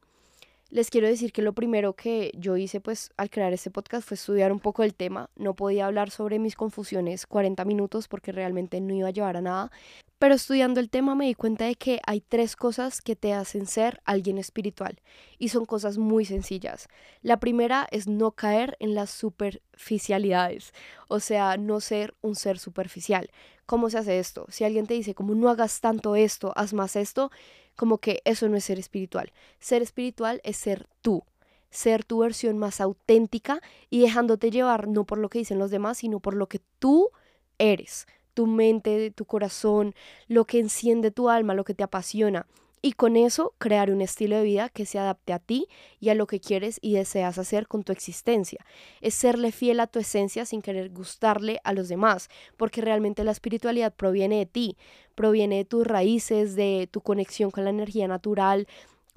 les 0.69 0.89
quiero 0.89 1.07
decir 1.07 1.31
que 1.31 1.41
lo 1.41 1.53
primero 1.53 1.93
que 1.93 2.31
yo 2.35 2.57
hice 2.57 2.81
pues 2.81 3.11
al 3.17 3.29
crear 3.29 3.53
este 3.53 3.71
podcast 3.71 4.07
fue 4.07 4.15
estudiar 4.15 4.51
un 4.51 4.59
poco 4.59 4.83
el 4.83 4.93
tema. 4.93 5.29
No 5.35 5.55
podía 5.55 5.85
hablar 5.85 6.09
sobre 6.09 6.39
mis 6.39 6.55
confusiones 6.55 7.25
40 7.25 7.63
minutos 7.65 8.07
porque 8.07 8.31
realmente 8.31 8.81
no 8.81 8.93
iba 8.93 9.07
a 9.07 9.11
llevar 9.11 9.37
a 9.37 9.41
nada. 9.41 9.71
Pero 10.19 10.33
estudiando 10.33 10.79
el 10.79 10.89
tema 10.89 11.13
me 11.13 11.27
di 11.27 11.35
cuenta 11.35 11.65
de 11.65 11.75
que 11.75 11.99
hay 12.05 12.21
tres 12.21 12.55
cosas 12.55 13.01
que 13.01 13.15
te 13.15 13.33
hacen 13.33 13.67
ser 13.67 14.01
alguien 14.03 14.39
espiritual 14.39 14.99
y 15.37 15.49
son 15.49 15.65
cosas 15.65 15.99
muy 15.99 16.25
sencillas. 16.25 16.87
La 17.21 17.39
primera 17.39 17.87
es 17.91 18.07
no 18.07 18.31
caer 18.31 18.75
en 18.79 18.95
las 18.95 19.11
superficialidades, 19.11 20.73
o 21.07 21.19
sea, 21.19 21.57
no 21.57 21.79
ser 21.81 22.15
un 22.21 22.35
ser 22.35 22.57
superficial. 22.57 23.29
¿Cómo 23.67 23.89
se 23.89 23.97
hace 23.97 24.17
esto? 24.17 24.45
Si 24.49 24.63
alguien 24.63 24.87
te 24.87 24.93
dice 24.93 25.13
como 25.13 25.35
no 25.35 25.49
hagas 25.49 25.81
tanto 25.81 26.15
esto, 26.15 26.53
haz 26.55 26.73
más 26.73 26.95
esto, 26.95 27.31
como 27.75 27.97
que 27.97 28.21
eso 28.23 28.47
no 28.47 28.55
es 28.55 28.63
ser 28.63 28.79
espiritual. 28.79 29.33
Ser 29.59 29.81
espiritual 29.81 30.39
es 30.45 30.55
ser 30.55 30.87
tú, 31.01 31.23
ser 31.69 32.05
tu 32.05 32.19
versión 32.19 32.57
más 32.57 32.79
auténtica 32.79 33.61
y 33.89 33.99
dejándote 33.99 34.51
llevar 34.51 34.87
no 34.87 35.03
por 35.03 35.17
lo 35.17 35.29
que 35.29 35.39
dicen 35.39 35.59
los 35.59 35.69
demás, 35.69 35.97
sino 35.97 36.21
por 36.21 36.33
lo 36.33 36.47
que 36.47 36.61
tú 36.79 37.09
eres, 37.57 38.07
tu 38.33 38.47
mente, 38.47 39.11
tu 39.11 39.25
corazón, 39.25 39.93
lo 40.29 40.45
que 40.45 40.59
enciende 40.59 41.11
tu 41.11 41.29
alma, 41.29 41.53
lo 41.53 41.65
que 41.65 41.73
te 41.73 41.83
apasiona 41.83 42.47
y 42.81 42.93
con 42.93 43.17
eso 43.17 43.53
crear 43.57 43.91
un 43.91 44.01
estilo 44.01 44.37
de 44.37 44.43
vida 44.43 44.69
que 44.69 44.85
se 44.85 44.99
adapte 44.99 45.33
a 45.33 45.39
ti 45.39 45.67
y 45.99 46.09
a 46.09 46.15
lo 46.15 46.27
que 46.27 46.39
quieres 46.39 46.79
y 46.81 46.93
deseas 46.93 47.37
hacer 47.37 47.67
con 47.67 47.83
tu 47.83 47.91
existencia. 47.91 48.65
Es 49.01 49.13
serle 49.13 49.51
fiel 49.51 49.79
a 49.79 49.87
tu 49.87 49.99
esencia 49.99 50.45
sin 50.45 50.61
querer 50.61 50.89
gustarle 50.89 51.59
a 51.63 51.73
los 51.73 51.87
demás, 51.87 52.29
porque 52.55 52.81
realmente 52.81 53.23
la 53.23 53.31
espiritualidad 53.31 53.93
proviene 53.93 54.37
de 54.37 54.45
ti, 54.45 54.77
proviene 55.15 55.57
de 55.57 55.65
tus 55.65 55.85
raíces, 55.85 56.55
de 56.55 56.87
tu 56.91 57.01
conexión 57.01 57.51
con 57.51 57.63
la 57.63 57.71
energía 57.71 58.07
natural, 58.07 58.67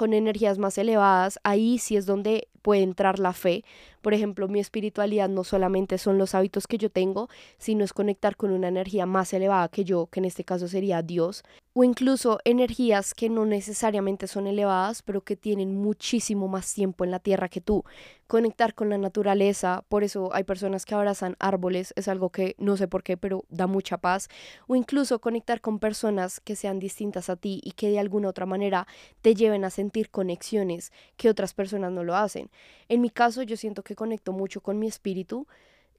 con 0.00 0.14
energías 0.14 0.56
más 0.56 0.78
elevadas, 0.78 1.38
ahí 1.44 1.76
sí 1.78 1.94
es 1.94 2.06
donde 2.06 2.48
puede 2.62 2.80
entrar 2.80 3.18
la 3.18 3.34
fe. 3.34 3.64
Por 4.00 4.14
ejemplo, 4.14 4.48
mi 4.48 4.60
espiritualidad 4.60 5.28
no 5.28 5.44
solamente 5.44 5.98
son 5.98 6.18
los 6.18 6.34
hábitos 6.34 6.66
que 6.66 6.78
yo 6.78 6.90
tengo, 6.90 7.28
sino 7.58 7.84
es 7.84 7.92
conectar 7.92 8.36
con 8.36 8.50
una 8.50 8.68
energía 8.68 9.06
más 9.06 9.32
elevada 9.32 9.68
que 9.68 9.84
yo, 9.84 10.06
que 10.06 10.20
en 10.20 10.24
este 10.24 10.44
caso 10.44 10.68
sería 10.68 11.02
Dios, 11.02 11.42
o 11.72 11.84
incluso 11.84 12.40
energías 12.44 13.14
que 13.14 13.28
no 13.28 13.46
necesariamente 13.46 14.26
son 14.26 14.46
elevadas, 14.46 15.02
pero 15.02 15.20
que 15.20 15.36
tienen 15.36 15.76
muchísimo 15.76 16.48
más 16.48 16.74
tiempo 16.74 17.04
en 17.04 17.12
la 17.12 17.20
tierra 17.20 17.48
que 17.48 17.60
tú. 17.60 17.84
Conectar 18.26 18.74
con 18.74 18.90
la 18.90 18.98
naturaleza, 18.98 19.84
por 19.88 20.04
eso 20.04 20.30
hay 20.32 20.44
personas 20.44 20.84
que 20.84 20.94
abrazan 20.94 21.36
árboles, 21.38 21.92
es 21.96 22.08
algo 22.08 22.30
que 22.30 22.54
no 22.58 22.76
sé 22.76 22.88
por 22.88 23.02
qué, 23.02 23.16
pero 23.16 23.44
da 23.48 23.66
mucha 23.66 23.98
paz, 23.98 24.28
o 24.66 24.76
incluso 24.76 25.20
conectar 25.20 25.60
con 25.60 25.78
personas 25.78 26.40
que 26.40 26.56
sean 26.56 26.78
distintas 26.78 27.30
a 27.30 27.36
ti 27.36 27.60
y 27.62 27.72
que 27.72 27.90
de 27.90 27.98
alguna 27.98 28.28
otra 28.28 28.46
manera 28.46 28.86
te 29.22 29.34
lleven 29.34 29.64
a 29.64 29.70
sentir 29.70 30.10
conexiones 30.10 30.92
que 31.16 31.28
otras 31.28 31.54
personas 31.54 31.92
no 31.92 32.04
lo 32.04 32.16
hacen. 32.16 32.50
En 32.88 33.00
mi 33.00 33.10
caso, 33.10 33.42
yo 33.42 33.56
siento 33.56 33.82
que 33.82 33.89
conecto 33.94 34.32
mucho 34.32 34.60
con 34.60 34.78
mi 34.78 34.86
espíritu 34.86 35.46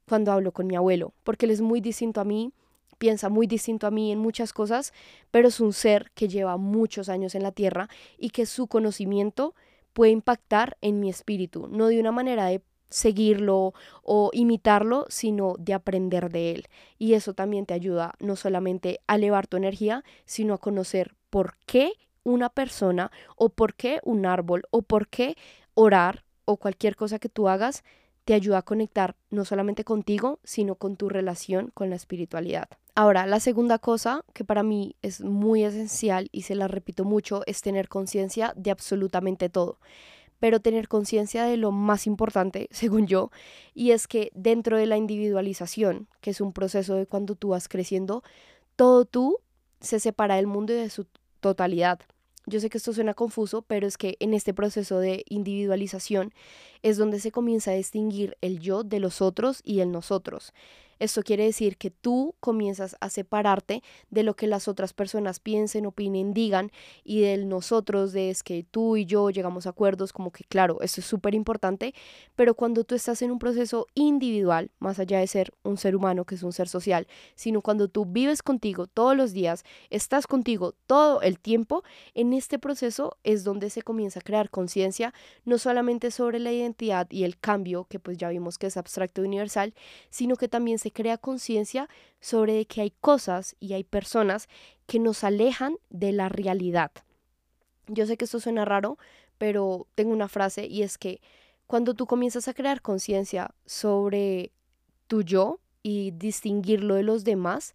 cuando 0.08 0.32
hablo 0.32 0.52
con 0.52 0.68
mi 0.68 0.76
abuelo, 0.76 1.14
porque 1.24 1.46
él 1.46 1.52
es 1.52 1.62
muy 1.62 1.82
distinto 1.82 2.22
a 2.22 2.26
mí, 2.26 2.52
piensa 2.98 3.30
muy 3.30 3.48
distinto 3.48 3.88
a 3.88 3.92
mí 3.92 4.12
en 4.12 4.20
muchas 4.20 4.54
cosas, 4.54 4.94
pero 5.32 5.48
es 5.48 5.60
un 5.60 5.74
ser 5.74 6.12
que 6.14 6.28
lleva 6.28 6.58
muchos 6.58 7.10
años 7.10 7.34
en 7.36 7.44
la 7.44 7.52
tierra 7.52 7.90
y 8.18 8.30
que 8.30 8.46
su 8.46 8.68
conocimiento 8.68 9.56
puede 9.94 10.12
impactar 10.12 10.78
en 10.82 11.00
mi 11.00 11.10
espíritu, 11.10 11.68
no 11.68 11.88
de 11.88 12.00
una 12.00 12.12
manera 12.12 12.46
de 12.46 12.62
seguirlo 12.90 13.74
o 14.04 14.30
imitarlo, 14.34 15.06
sino 15.10 15.56
de 15.58 15.74
aprender 15.74 16.30
de 16.30 16.52
él. 16.52 16.68
Y 17.00 17.14
eso 17.14 17.34
también 17.34 17.66
te 17.66 17.74
ayuda 17.74 18.14
no 18.20 18.36
solamente 18.36 19.00
a 19.08 19.16
elevar 19.16 19.48
tu 19.48 19.58
energía, 19.58 20.04
sino 20.26 20.54
a 20.54 20.60
conocer 20.60 21.16
por 21.30 21.56
qué 21.66 21.94
una 22.24 22.50
persona 22.50 23.12
o 23.36 23.50
por 23.50 23.74
qué 23.74 24.00
un 24.04 24.26
árbol 24.26 24.64
o 24.70 24.82
por 24.82 25.08
qué 25.08 25.36
orar 25.74 26.24
o 26.52 26.58
cualquier 26.58 26.96
cosa 26.96 27.20
que 27.20 27.30
tú 27.30 27.48
hagas 27.48 27.84
te 28.26 28.34
ayuda 28.34 28.60
a 28.60 28.62
conectar 28.62 29.16
no 29.30 29.46
solamente 29.46 29.84
contigo, 29.84 30.40
sino 30.44 30.76
con 30.76 30.96
tu 30.96 31.10
relación 31.10 31.72
con 31.74 31.90
la 31.90 31.96
espiritualidad. 31.96 32.70
Ahora, 32.94 33.26
la 33.26 33.40
segunda 33.40 33.80
cosa 33.80 34.24
que 34.34 34.44
para 34.44 34.64
mí 34.64 34.96
es 35.02 35.22
muy 35.22 35.64
esencial 35.64 36.30
y 36.32 36.44
se 36.44 36.56
la 36.56 36.68
repito 36.68 37.04
mucho 37.04 37.42
es 37.48 37.62
tener 37.62 37.88
conciencia 37.88 38.54
de 38.56 38.72
absolutamente 38.72 39.50
todo 39.50 39.80
pero 40.42 40.60
tener 40.60 40.88
conciencia 40.88 41.46
de 41.46 41.56
lo 41.56 41.72
más 41.72 42.08
importante, 42.08 42.68
según 42.72 43.08
yo, 43.08 43.32
y 43.74 43.92
es 43.92 44.08
que 44.08 44.32
dentro 44.34 44.76
de 44.76 44.88
la 44.88 44.98
individualización, 44.98 46.08
que 46.20 46.32
es 46.32 46.42
un 46.42 46.52
proceso 46.52 46.96
de 46.96 47.06
cuando 47.06 47.36
tú 47.36 47.50
vas 47.50 47.70
creciendo, 47.70 48.24
todo 48.76 49.06
tú 49.06 49.38
se 49.80 50.00
separa 50.00 50.36
del 50.36 50.48
mundo 50.48 50.74
y 50.74 50.78
de 50.78 50.90
su 50.90 51.06
totalidad. 51.40 52.00
Yo 52.48 52.60
sé 52.60 52.70
que 52.70 52.78
esto 52.80 52.94
suena 52.94 53.14
confuso, 53.14 53.62
pero 53.62 53.88
es 53.88 53.98
que 53.98 54.18
en 54.20 54.34
este 54.34 54.54
proceso 54.54 55.00
de 55.00 55.24
individualización 55.30 56.34
es 56.82 56.98
donde 56.98 57.20
se 57.20 57.32
comienza 57.32 57.72
a 57.72 57.76
distinguir 57.76 58.38
el 58.42 58.60
yo 58.60 58.84
de 58.84 59.00
los 59.00 59.22
otros 59.22 59.62
y 59.64 59.82
el 59.82 59.92
nosotros. 59.92 60.54
Esto 61.02 61.24
quiere 61.24 61.46
decir 61.46 61.78
que 61.78 61.90
tú 61.90 62.36
comienzas 62.40 62.96
a 63.00 63.10
separarte 63.10 63.82
de 64.12 64.22
lo 64.22 64.36
que 64.36 64.46
las 64.46 64.68
otras 64.68 64.94
personas 64.94 65.40
piensen, 65.40 65.88
opinen, 65.88 66.32
digan 66.32 66.72
y 67.04 67.22
del 67.22 67.50
nosotros, 67.50 68.14
de 68.14 68.30
es 68.30 68.44
que 68.44 68.64
tú 68.70 68.98
y 68.98 69.08
yo 69.08 69.32
llegamos 69.32 69.66
a 69.66 69.72
acuerdos, 69.72 70.14
como 70.14 70.32
que 70.32 70.44
claro, 70.44 70.80
esto 70.82 71.02
es 71.02 71.08
súper 71.08 71.34
importante, 71.34 71.96
pero 72.36 72.54
cuando 72.54 72.84
tú 72.84 72.94
estás 72.94 73.24
en 73.24 73.32
un 73.32 73.40
proceso 73.40 73.88
individual, 73.96 74.70
más 74.78 75.00
allá 75.00 75.18
de 75.18 75.26
ser 75.26 75.52
un 75.64 75.78
ser 75.78 75.96
humano 75.96 76.24
que 76.24 76.36
es 76.36 76.44
un 76.44 76.54
ser 76.54 76.68
social, 76.68 77.08
sino 77.34 77.62
cuando 77.64 77.88
tú 77.88 78.06
vives 78.06 78.44
contigo 78.44 78.86
todos 78.86 79.18
los 79.18 79.34
días, 79.34 79.64
estás 79.90 80.28
contigo 80.28 80.76
todo 80.86 81.24
el 81.24 81.40
tiempo, 81.40 81.84
en 82.14 82.34
este 82.34 82.60
proceso 82.60 83.18
es 83.24 83.44
donde 83.44 83.72
se 83.72 83.82
comienza 83.82 84.20
a 84.20 84.24
crear 84.24 84.52
conciencia, 84.52 85.16
no 85.46 85.58
solamente 85.58 86.12
sobre 86.12 86.38
la 86.38 86.52
identidad 86.52 87.08
y 87.10 87.24
el 87.24 87.40
cambio, 87.40 87.86
que 87.90 87.98
pues 87.98 88.20
ya 88.20 88.30
vimos 88.30 88.60
que 88.60 88.68
es 88.68 88.78
abstracto 88.78 89.24
y 89.24 89.26
universal, 89.26 89.74
sino 90.12 90.36
que 90.36 90.48
también 90.48 90.78
se 90.78 90.91
crea 90.92 91.18
conciencia 91.18 91.90
sobre 92.20 92.66
que 92.66 92.82
hay 92.82 92.92
cosas 92.92 93.56
y 93.60 93.74
hay 93.74 93.84
personas 93.84 94.48
que 94.86 95.00
nos 95.00 95.24
alejan 95.24 95.78
de 95.90 96.12
la 96.12 96.30
realidad. 96.30 96.92
Yo 97.88 98.06
sé 98.06 98.18
que 98.18 98.26
esto 98.26 98.40
suena 98.40 98.66
raro, 98.66 98.98
pero 99.38 99.88
tengo 99.96 100.12
una 100.12 100.28
frase 100.28 100.68
y 100.68 100.84
es 100.84 100.98
que 100.98 101.22
cuando 101.68 101.94
tú 101.94 102.06
comienzas 102.06 102.48
a 102.48 102.54
crear 102.54 102.82
conciencia 102.82 103.56
sobre 103.66 104.52
tu 105.08 105.24
yo 105.24 105.60
y 105.84 106.12
distinguirlo 106.12 106.96
de 106.96 107.04
los 107.04 107.24
demás, 107.24 107.74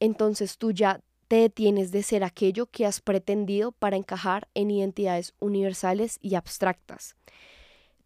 entonces 0.00 0.58
tú 0.58 0.72
ya 0.72 1.00
te 1.26 1.36
detienes 1.36 1.90
de 1.92 2.02
ser 2.02 2.24
aquello 2.24 2.66
que 2.66 2.86
has 2.86 3.00
pretendido 3.00 3.72
para 3.72 3.96
encajar 3.96 4.48
en 4.54 4.70
identidades 4.70 5.34
universales 5.40 6.18
y 6.22 6.36
abstractas 6.36 7.16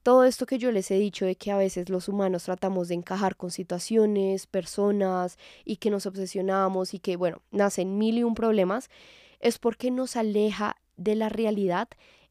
todo 0.02 0.24
esto 0.24 0.46
que 0.46 0.58
yo 0.58 0.72
les 0.72 0.90
he 0.90 0.98
dicho 0.98 1.24
de 1.24 1.36
que 1.36 1.52
a 1.52 1.56
veces 1.56 1.88
los 1.88 2.08
humanos 2.08 2.44
tratamos 2.44 2.88
de 2.88 2.94
encajar 2.94 3.36
con 3.36 3.50
situaciones, 3.50 4.46
personas 4.46 5.38
y 5.64 5.76
que 5.76 5.90
nos 5.90 6.06
obsesionamos 6.06 6.94
y 6.94 6.98
que, 6.98 7.16
bueno, 7.16 7.40
nacen 7.50 7.98
mil 7.98 8.18
y 8.18 8.24
un 8.24 8.34
problemas, 8.34 8.90
es 9.40 9.58
porque 9.58 9.90
nos 9.90 10.16
aleja 10.16 10.76
de 10.96 11.14
la 11.14 11.28
realidad 11.28 11.88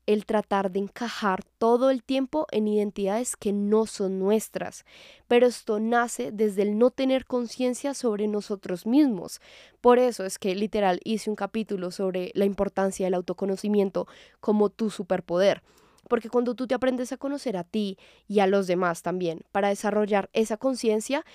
el 0.08 0.26
tratar 0.26 0.72
de 0.72 0.80
encajar 0.80 1.44
todo 1.58 1.92
el 1.92 2.04
tiempo 2.04 2.48
en 2.52 2.68
identidades 2.68 3.38
que 3.38 3.54
no 3.54 3.86
son 3.86 4.20
nuestras. 4.20 4.84
Pero 5.28 5.46
esto 5.46 5.80
nace 5.80 6.32
desde 6.32 6.64
el 6.64 6.78
no 6.78 6.90
tener 6.90 7.26
conciencia 7.26 7.94
sobre 7.94 8.28
nosotros 8.28 8.86
mismos. 8.86 9.40
Por 9.80 10.00
eso 10.00 10.26
es 10.26 10.40
que 10.40 10.56
literal 10.56 11.00
hice 11.04 11.30
un 11.30 11.36
capítulo 11.36 11.92
sobre 11.92 12.32
la 12.34 12.46
importancia 12.46 13.06
del 13.06 13.14
autoconocimiento 13.14 14.08
como 14.40 14.70
tu 14.70 14.90
superpoder 14.90 15.62
porque 16.08 16.30
cuando 16.30 16.56
tú 16.56 16.68
te 16.68 16.76
aprendes 16.76 17.12
a 17.12 17.18
conocer 17.18 17.58
a 17.58 17.64
ti 17.64 17.98
y 18.28 18.40
a 18.40 18.48
los 18.48 18.68
demás 18.68 19.02
también 19.02 19.42
para 19.52 19.70
desarrollar 19.70 20.30
esa 20.34 20.58
conciencia, 20.58 21.26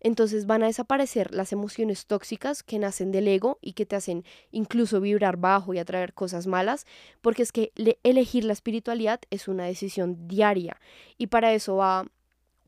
entonces 0.00 0.46
van 0.46 0.64
a 0.64 0.66
desaparecer 0.66 1.32
las 1.32 1.52
emociones 1.52 2.06
tóxicas 2.06 2.62
que 2.62 2.78
nacen 2.78 3.12
del 3.12 3.28
ego 3.28 3.58
y 3.62 3.74
que 3.74 3.86
te 3.86 3.96
hacen 3.96 4.24
incluso 4.50 5.00
vibrar 5.00 5.36
bajo 5.36 5.74
y 5.74 5.78
atraer 5.78 6.12
cosas 6.12 6.46
malas, 6.46 6.86
porque 7.20 7.42
es 7.42 7.52
que 7.52 7.72
elegir 8.02 8.44
la 8.44 8.52
espiritualidad 8.52 9.20
es 9.30 9.46
una 9.46 9.64
decisión 9.64 10.26
diaria 10.26 10.80
y 11.18 11.28
para 11.28 11.52
eso 11.54 11.76
va 11.76 12.06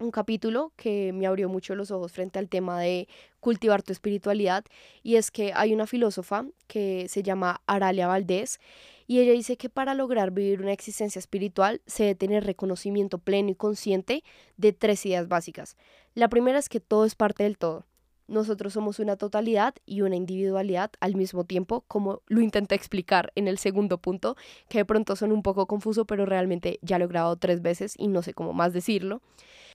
un 0.04 0.11
capítulo 0.11 0.73
que 0.76 1.12
me 1.12 1.26
abrió 1.26 1.49
mucho 1.49 1.75
los 1.75 1.90
ojos 1.90 2.12
frente 2.12 2.38
al 2.38 2.49
tema 2.49 2.80
de 2.80 3.08
cultivar 3.40 3.82
tu 3.82 3.92
espiritualidad 3.92 4.64
y 5.02 5.16
es 5.16 5.30
que 5.30 5.52
hay 5.54 5.75
una 5.75 5.87
filósofa 5.87 6.46
que 6.66 7.08
se 7.08 7.23
llama 7.23 7.61
Aralia 7.66 8.06
Valdés 8.06 8.61
y 9.06 9.20
ella 9.20 9.32
dice 9.32 9.56
que 9.56 9.68
para 9.68 9.94
lograr 9.94 10.30
vivir 10.30 10.62
una 10.62 10.73
existencia 10.73 11.18
espiritual 11.18 11.82
se 11.87 12.04
debe 12.04 12.14
tener 12.14 12.44
reconocimiento 12.44 13.18
pleno 13.18 13.50
y 13.50 13.54
consciente 13.54 14.25
de 14.56 14.73
tres 14.73 15.04
ideas 15.04 15.28
básicas. 15.28 15.76
La 16.14 16.28
primera 16.28 16.58
es 16.58 16.68
que 16.68 16.80
todo 16.80 17.04
es 17.04 17.14
parte 17.14 17.42
del 17.42 17.58
todo. 17.58 17.84
Nosotros 18.26 18.73
somos 18.73 19.00
una 19.00 19.16
totalidad 19.16 19.75
y 19.84 20.00
una 20.00 20.16
individualidad 20.16 20.90
al 21.00 21.14
mismo 21.14 21.44
tiempo, 21.44 21.84
como 21.87 22.23
lo 22.26 22.40
intenté 22.40 22.75
explicar 22.75 23.30
en 23.34 23.49
el 23.49 23.58
segundo 23.58 23.99
punto, 23.99 24.37
que 24.68 24.78
de 24.78 24.84
pronto 24.87 25.14
son 25.14 25.30
un 25.30 25.42
poco 25.42 25.66
confuso, 25.66 26.06
pero 26.06 26.25
realmente 26.25 26.78
ya 26.80 26.99
lo 26.99 27.04
he 27.04 27.08
grabado 27.08 27.37
tres 27.37 27.61
veces 27.61 27.94
y 27.99 28.08
no 28.08 28.23
sé 28.23 28.32
cómo 28.32 28.54
más 28.54 28.73
decirlo. 28.73 29.20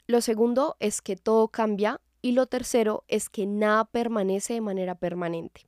Lo 0.09 0.21
segundo 0.21 0.75
es 0.79 1.03
que 1.03 1.15
todo 1.15 1.49
cambia 1.49 2.01
y 2.23 2.31
lo 2.31 2.47
tercero 2.47 3.03
es 3.09 3.29
que 3.29 3.45
nada 3.45 3.85
permanece 3.85 4.55
de 4.55 4.61
manera 4.61 4.95
permanente. 4.95 5.67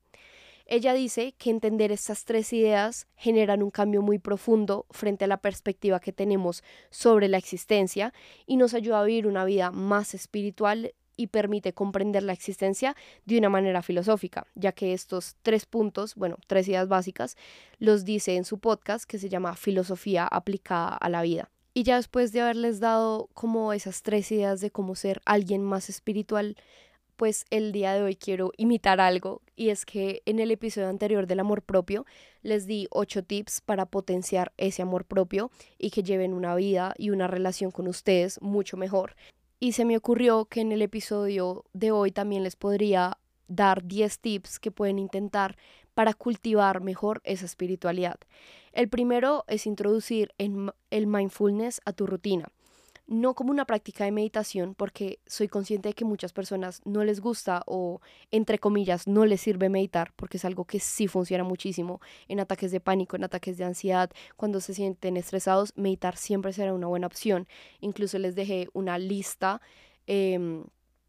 Ella 0.66 0.96
dice 0.96 1.36
que 1.38 1.52
entender 1.52 1.92
estas 1.92 2.26
tres 2.26 2.52
ideas 2.52 3.06
generan 3.16 3.62
un 3.62 3.70
cambio 3.70 4.02
muy 4.02 4.18
profundo 4.18 4.88
frente 4.90 5.26
a 5.26 5.28
la 5.28 5.38
perspectiva 5.38 6.00
que 6.00 6.12
tenemos 6.12 6.64
sobre 6.90 7.28
la 7.28 7.38
existencia 7.38 8.16
y 8.48 8.58
nos 8.58 8.74
ayuda 8.74 9.02
a 9.02 9.04
vivir 9.04 9.28
una 9.28 9.46
vida 9.46 9.70
más 9.70 10.16
espiritual 10.16 10.96
y 11.16 11.28
permite 11.28 11.74
comprender 11.74 12.24
la 12.24 12.34
existencia 12.34 12.96
de 13.26 13.38
una 13.38 13.50
manera 13.50 13.84
filosófica, 13.84 14.48
ya 14.56 14.72
que 14.72 14.94
estos 14.94 15.36
tres 15.44 15.68
puntos, 15.68 16.16
bueno, 16.16 16.38
tres 16.48 16.68
ideas 16.68 16.88
básicas, 16.88 17.38
los 17.78 18.06
dice 18.06 18.38
en 18.38 18.46
su 18.46 18.58
podcast 18.58 19.06
que 19.06 19.20
se 19.20 19.30
llama 19.30 19.56
Filosofía 19.56 20.26
aplicada 20.26 20.96
a 20.96 21.10
la 21.10 21.22
vida. 21.22 21.52
Y 21.74 21.84
ya 21.84 21.96
después 21.96 22.34
de 22.34 22.42
haberles 22.42 22.80
dado 22.80 23.30
como 23.34 23.72
esas 23.72 24.02
tres 24.02 24.32
ideas 24.32 24.60
de 24.60 24.72
cómo 24.72 24.96
ser 24.96 25.22
alguien 25.26 25.64
más 25.64 25.90
espiritual, 25.90 26.58
pues 27.16 27.46
el 27.50 27.72
día 27.72 27.94
de 27.94 28.02
hoy 28.02 28.16
quiero 28.16 28.52
imitar 28.58 29.00
algo 29.00 29.42
y 29.56 29.70
es 29.70 29.86
que 29.86 30.24
en 30.26 30.40
el 30.40 30.50
episodio 30.50 30.90
anterior 30.90 31.28
del 31.28 31.40
amor 31.40 31.62
propio 31.62 32.06
les 32.42 32.66
di 32.66 32.88
ocho 32.90 33.24
tips 33.24 33.62
para 33.62 33.86
potenciar 33.86 34.52
ese 34.58 34.82
amor 34.82 35.06
propio 35.06 35.52
y 35.78 35.92
que 35.92 36.04
lleven 36.04 36.34
una 36.34 36.56
vida 36.56 36.94
y 36.98 37.12
una 37.12 37.28
relación 37.28 37.70
con 37.70 37.88
ustedes 37.88 38.42
mucho 38.42 38.76
mejor. 38.76 39.16
Y 39.60 39.74
se 39.74 39.86
me 39.86 39.96
ocurrió 39.96 40.46
que 40.46 40.62
en 40.62 40.72
el 40.72 40.82
episodio 40.82 41.64
de 41.74 41.92
hoy 41.92 42.12
también 42.12 42.44
les 42.44 42.56
podría 42.56 43.20
dar 43.48 43.84
10 43.84 44.20
tips 44.20 44.60
que 44.60 44.72
pueden 44.72 44.98
intentar 44.98 45.58
para 45.94 46.14
cultivar 46.14 46.82
mejor 46.82 47.22
esa 47.24 47.46
espiritualidad. 47.46 48.20
El 48.72 48.90
primero 48.90 49.44
es 49.48 49.66
introducir 49.68 50.34
el 50.38 51.08
mindfulness 51.08 51.82
a 51.86 51.94
tu 51.94 52.08
rutina 52.08 52.52
no 53.12 53.34
como 53.34 53.52
una 53.52 53.66
práctica 53.66 54.06
de 54.06 54.12
meditación, 54.12 54.74
porque 54.74 55.20
soy 55.28 55.50
consciente 55.50 55.90
de 55.90 55.94
que 55.94 56.06
muchas 56.06 56.32
personas 56.32 56.82
no 56.86 57.04
les 57.04 57.20
gusta 57.20 57.62
o, 57.66 58.00
entre 58.32 58.58
comillas, 58.58 59.06
no 59.06 59.26
les 59.26 59.42
sirve 59.42 59.68
meditar, 59.68 60.14
porque 60.16 60.38
es 60.38 60.46
algo 60.46 60.64
que 60.64 60.80
sí 60.80 61.10
funciona 61.10 61.44
muchísimo 61.44 62.00
en 62.30 62.40
ataques 62.40 62.72
de 62.72 62.80
pánico, 62.80 63.18
en 63.18 63.26
ataques 63.26 63.58
de 63.58 63.66
ansiedad, 63.66 64.10
cuando 64.38 64.62
se 64.62 64.74
sienten 64.74 65.18
estresados, 65.18 65.74
meditar 65.76 66.16
siempre 66.16 66.54
será 66.54 66.74
una 66.74 66.88
buena 66.88 67.08
opción. 67.08 67.50
Incluso 67.82 68.18
les 68.18 68.34
dejé 68.34 68.70
una 68.72 68.98
lista. 68.98 69.62
Em, 70.08 70.64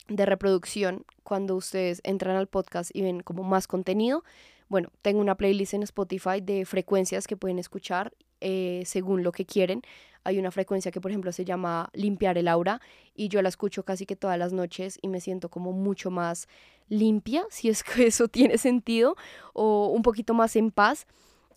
de 0.08 0.26
reproducción 0.26 1.04
cuando 1.22 1.56
ustedes 1.56 2.00
entran 2.04 2.36
al 2.36 2.46
podcast 2.46 2.90
y 2.94 3.02
ven 3.02 3.20
como 3.20 3.42
más 3.42 3.66
contenido. 3.66 4.24
Bueno, 4.68 4.90
tengo 5.02 5.20
una 5.20 5.36
playlist 5.36 5.74
en 5.74 5.82
Spotify 5.82 6.40
de 6.42 6.64
frecuencias 6.64 7.26
que 7.26 7.36
pueden 7.36 7.58
escuchar 7.58 8.12
eh, 8.40 8.82
según 8.86 9.22
lo 9.22 9.32
que 9.32 9.46
quieren. 9.46 9.82
Hay 10.24 10.38
una 10.38 10.50
frecuencia 10.50 10.90
que, 10.90 11.00
por 11.00 11.10
ejemplo, 11.10 11.32
se 11.32 11.44
llama 11.44 11.90
limpiar 11.92 12.38
el 12.38 12.48
aura 12.48 12.80
y 13.14 13.28
yo 13.28 13.42
la 13.42 13.48
escucho 13.48 13.84
casi 13.84 14.06
que 14.06 14.16
todas 14.16 14.38
las 14.38 14.52
noches 14.52 14.98
y 15.02 15.08
me 15.08 15.20
siento 15.20 15.48
como 15.48 15.72
mucho 15.72 16.10
más 16.10 16.48
limpia, 16.88 17.44
si 17.50 17.68
es 17.68 17.82
que 17.82 18.06
eso 18.06 18.28
tiene 18.28 18.58
sentido, 18.58 19.16
o 19.52 19.88
un 19.88 20.02
poquito 20.02 20.34
más 20.34 20.56
en 20.56 20.70
paz. 20.70 21.06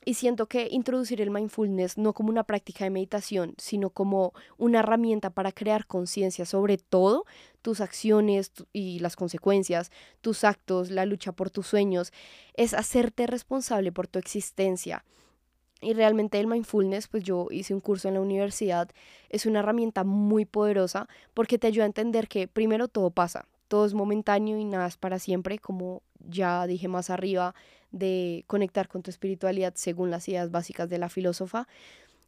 Y 0.07 0.13
siento 0.13 0.45
que 0.45 0.67
introducir 0.69 1.19
el 1.19 1.31
mindfulness 1.31 1.97
no 1.97 2.13
como 2.13 2.29
una 2.29 2.43
práctica 2.43 2.83
de 2.83 2.91
meditación, 2.91 3.55
sino 3.57 3.89
como 3.89 4.33
una 4.57 4.79
herramienta 4.79 5.31
para 5.31 5.51
crear 5.51 5.87
conciencia 5.87 6.45
sobre 6.45 6.77
todo, 6.77 7.25
tus 7.63 7.81
acciones 7.81 8.51
y 8.71 8.99
las 8.99 9.15
consecuencias, 9.15 9.91
tus 10.21 10.43
actos, 10.43 10.91
la 10.91 11.07
lucha 11.07 11.31
por 11.31 11.49
tus 11.49 11.65
sueños, 11.65 12.13
es 12.53 12.75
hacerte 12.75 13.25
responsable 13.25 13.91
por 13.91 14.07
tu 14.07 14.19
existencia. 14.19 15.03
Y 15.81 15.93
realmente 15.93 16.39
el 16.39 16.45
mindfulness, 16.45 17.07
pues 17.07 17.23
yo 17.23 17.47
hice 17.49 17.73
un 17.73 17.81
curso 17.81 18.07
en 18.07 18.13
la 18.13 18.21
universidad, 18.21 18.89
es 19.29 19.47
una 19.47 19.59
herramienta 19.59 20.03
muy 20.03 20.45
poderosa 20.45 21.07
porque 21.33 21.57
te 21.57 21.65
ayuda 21.65 21.85
a 21.85 21.87
entender 21.87 22.27
que 22.27 22.47
primero 22.47 22.87
todo 22.87 23.09
pasa, 23.09 23.47
todo 23.67 23.85
es 23.85 23.95
momentáneo 23.95 24.57
y 24.57 24.65
nada 24.65 24.87
es 24.87 24.97
para 24.97 25.17
siempre, 25.17 25.57
como 25.57 26.03
ya 26.19 26.67
dije 26.67 26.87
más 26.87 27.09
arriba, 27.09 27.55
de 27.95 28.43
conectar 28.47 28.89
con 28.89 29.01
tu 29.01 29.09
espiritualidad 29.09 29.73
según 29.75 30.11
las 30.11 30.27
ideas 30.27 30.51
básicas 30.51 30.89
de 30.89 30.97
la 30.97 31.09
filósofa. 31.09 31.67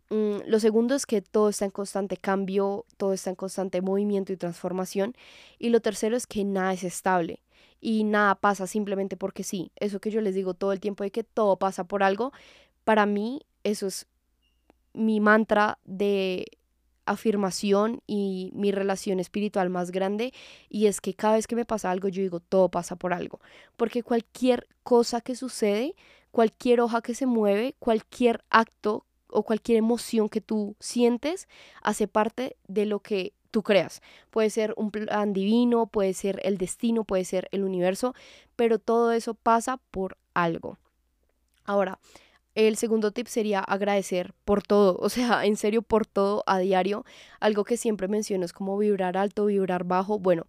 Mm, 0.10 0.38
lo 0.48 0.60
segundo 0.62 0.96
es 0.96 1.06
que 1.06 1.22
todo 1.22 1.50
está 1.50 1.66
en 1.66 1.72
constante 1.72 2.16
cambio, 2.16 2.86
todo 2.96 3.12
está 3.12 3.30
en 3.30 3.36
constante 3.36 3.82
movimiento 3.82 4.32
y 4.32 4.38
transformación. 4.38 5.14
Y 5.60 5.70
lo 5.70 5.82
tercero 5.82 6.16
es 6.16 6.26
que 6.26 6.46
nada 6.46 6.72
es 6.72 6.86
estable 6.86 7.44
y 7.82 8.06
nada 8.06 8.36
pasa 8.36 8.66
simplemente 8.66 9.18
porque 9.18 9.44
sí. 9.44 9.72
Eso 9.76 10.00
que 10.00 10.10
yo 10.10 10.22
les 10.22 10.34
digo 10.36 10.54
todo 10.54 10.72
el 10.72 10.80
tiempo 10.80 11.04
de 11.04 11.12
que 11.12 11.26
todo 11.26 11.58
pasa 11.58 11.84
por 11.84 12.02
algo, 12.02 12.32
para 12.86 13.06
mí 13.06 13.42
eso 13.64 13.88
es 13.88 14.08
mi 14.94 15.20
mantra 15.20 15.80
de 15.84 16.46
afirmación 17.08 18.02
y 18.06 18.52
mi 18.54 18.72
relación 18.72 19.20
espiritual 19.20 19.70
más 19.70 19.92
grande 19.92 20.34
y 20.70 20.86
es 20.88 21.02
que 21.02 21.14
cada 21.14 21.36
vez 21.36 21.48
que 21.48 21.56
me 21.56 21.66
pasa 21.66 21.92
algo 21.92 22.08
yo 22.08 22.22
digo 22.22 22.40
todo 22.40 22.70
pasa 22.70 22.96
por 22.96 23.14
algo 23.14 23.40
porque 23.76 24.04
cualquier 24.04 24.68
cosa 24.84 25.22
que 25.22 25.36
sucede 25.36 25.96
cualquier 26.32 26.82
hoja 26.82 27.02
que 27.02 27.16
se 27.16 27.26
mueve 27.26 27.76
cualquier 27.80 28.44
acto 28.50 29.06
o 29.30 29.44
cualquier 29.44 29.78
emoción 29.78 30.30
que 30.30 30.42
tú 30.42 30.76
sientes 30.80 31.48
hace 31.82 32.08
parte 32.08 32.56
de 32.68 32.86
lo 32.86 33.00
que 33.00 33.34
tú 33.52 33.64
creas. 33.64 34.02
Puede 34.30 34.50
ser 34.50 34.74
un 34.78 34.92
plan 34.92 35.34
divino, 35.34 35.88
puede 35.88 36.14
ser 36.14 36.40
el 36.44 36.58
destino, 36.58 37.04
puede 37.04 37.26
ser 37.26 37.48
el 37.52 37.64
universo, 37.64 38.14
pero 38.56 38.80
todo 38.80 39.12
eso 39.12 39.34
pasa 39.34 39.78
por 39.92 40.18
algo. 40.34 40.78
Ahora, 41.66 42.00
el 42.66 42.76
segundo 42.76 43.12
tip 43.12 43.28
sería 43.28 43.60
agradecer 43.60 44.34
por 44.44 44.64
todo, 44.64 44.98
o 45.00 45.10
sea, 45.10 45.46
en 45.46 45.58
serio 45.58 45.84
por 45.84 46.08
todo 46.08 46.44
a 46.48 46.58
diario. 46.58 47.06
Algo 47.40 47.64
que 47.64 47.78
siempre 47.78 48.08
menciono 48.08 48.46
es 48.46 48.54
como 48.54 48.78
vibrar 48.78 49.16
alto, 49.16 49.46
vibrar 49.46 49.84
bajo. 49.84 50.18
Bueno, 50.18 50.48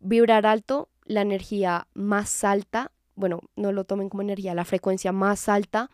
vibrar 0.00 0.46
alto, 0.46 0.88
la 1.04 1.20
energía 1.20 1.86
más 1.92 2.42
alta, 2.42 2.90
bueno, 3.16 3.40
no 3.54 3.70
lo 3.72 3.84
tomen 3.84 4.08
como 4.08 4.22
energía, 4.22 4.54
la 4.54 4.64
frecuencia 4.64 5.12
más 5.12 5.48
alta 5.50 5.90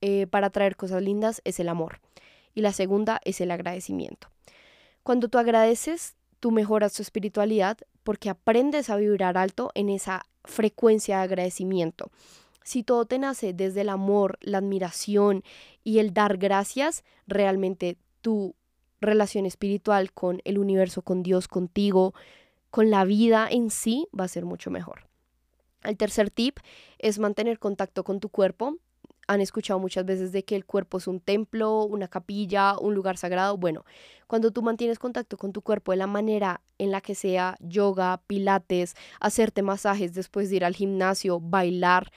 eh, 0.00 0.26
para 0.28 0.48
traer 0.48 0.76
cosas 0.76 1.02
lindas 1.02 1.42
es 1.44 1.60
el 1.60 1.68
amor. 1.68 2.00
Y 2.54 2.62
la 2.62 2.72
segunda 2.72 3.20
es 3.24 3.42
el 3.42 3.50
agradecimiento. 3.50 4.28
Cuando 5.02 5.28
tú 5.28 5.36
agradeces, 5.36 6.16
tú 6.40 6.50
mejoras 6.50 6.94
tu 6.94 7.02
espiritualidad 7.02 7.76
porque 8.02 8.30
aprendes 8.30 8.88
a 8.88 8.96
vibrar 8.96 9.36
alto 9.36 9.72
en 9.74 9.90
esa 9.90 10.24
frecuencia 10.44 11.18
de 11.18 11.24
agradecimiento. 11.24 12.10
Si 12.66 12.82
todo 12.82 13.04
te 13.06 13.20
nace 13.20 13.52
desde 13.52 13.82
el 13.82 13.88
amor, 13.88 14.38
la 14.40 14.58
admiración 14.58 15.44
y 15.84 16.00
el 16.00 16.12
dar 16.12 16.36
gracias, 16.36 17.04
realmente 17.28 17.96
tu 18.22 18.56
relación 19.00 19.46
espiritual 19.46 20.12
con 20.12 20.40
el 20.42 20.58
universo, 20.58 21.02
con 21.02 21.22
Dios, 21.22 21.46
contigo, 21.46 22.12
con 22.70 22.90
la 22.90 23.04
vida 23.04 23.46
en 23.48 23.70
sí 23.70 24.08
va 24.18 24.24
a 24.24 24.28
ser 24.28 24.44
mucho 24.44 24.72
mejor. 24.72 25.06
El 25.84 25.96
tercer 25.96 26.28
tip 26.28 26.58
es 26.98 27.20
mantener 27.20 27.60
contacto 27.60 28.02
con 28.02 28.18
tu 28.18 28.30
cuerpo 28.30 28.74
han 29.28 29.40
escuchado 29.40 29.78
muchas 29.78 30.04
veces 30.04 30.32
de 30.32 30.44
que 30.44 30.56
el 30.56 30.64
cuerpo 30.64 30.98
es 30.98 31.06
un 31.06 31.20
templo, 31.20 31.82
una 31.82 32.08
capilla, 32.08 32.78
un 32.78 32.94
lugar 32.94 33.16
sagrado. 33.16 33.56
Bueno, 33.56 33.84
cuando 34.26 34.52
tú 34.52 34.62
mantienes 34.62 34.98
contacto 34.98 35.36
con 35.36 35.52
tu 35.52 35.62
cuerpo 35.62 35.92
de 35.92 35.98
la 35.98 36.06
manera 36.06 36.60
en 36.78 36.90
la 36.90 37.00
que 37.00 37.14
sea 37.14 37.56
yoga, 37.60 38.20
pilates, 38.26 38.94
hacerte 39.20 39.62
masajes 39.62 40.14
después 40.14 40.50
de 40.50 40.56
ir 40.56 40.64
al 40.64 40.76
gimnasio, 40.76 41.40
bailar, 41.40 42.12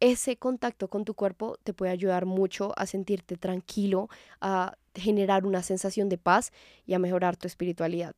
ese 0.00 0.36
contacto 0.36 0.88
con 0.88 1.04
tu 1.04 1.14
cuerpo 1.14 1.58
te 1.62 1.74
puede 1.74 1.92
ayudar 1.92 2.26
mucho 2.26 2.72
a 2.76 2.86
sentirte 2.86 3.36
tranquilo, 3.36 4.08
a 4.40 4.76
generar 4.94 5.46
una 5.46 5.62
sensación 5.62 6.08
de 6.08 6.18
paz 6.18 6.52
y 6.86 6.94
a 6.94 6.98
mejorar 6.98 7.36
tu 7.36 7.46
espiritualidad. 7.46 8.14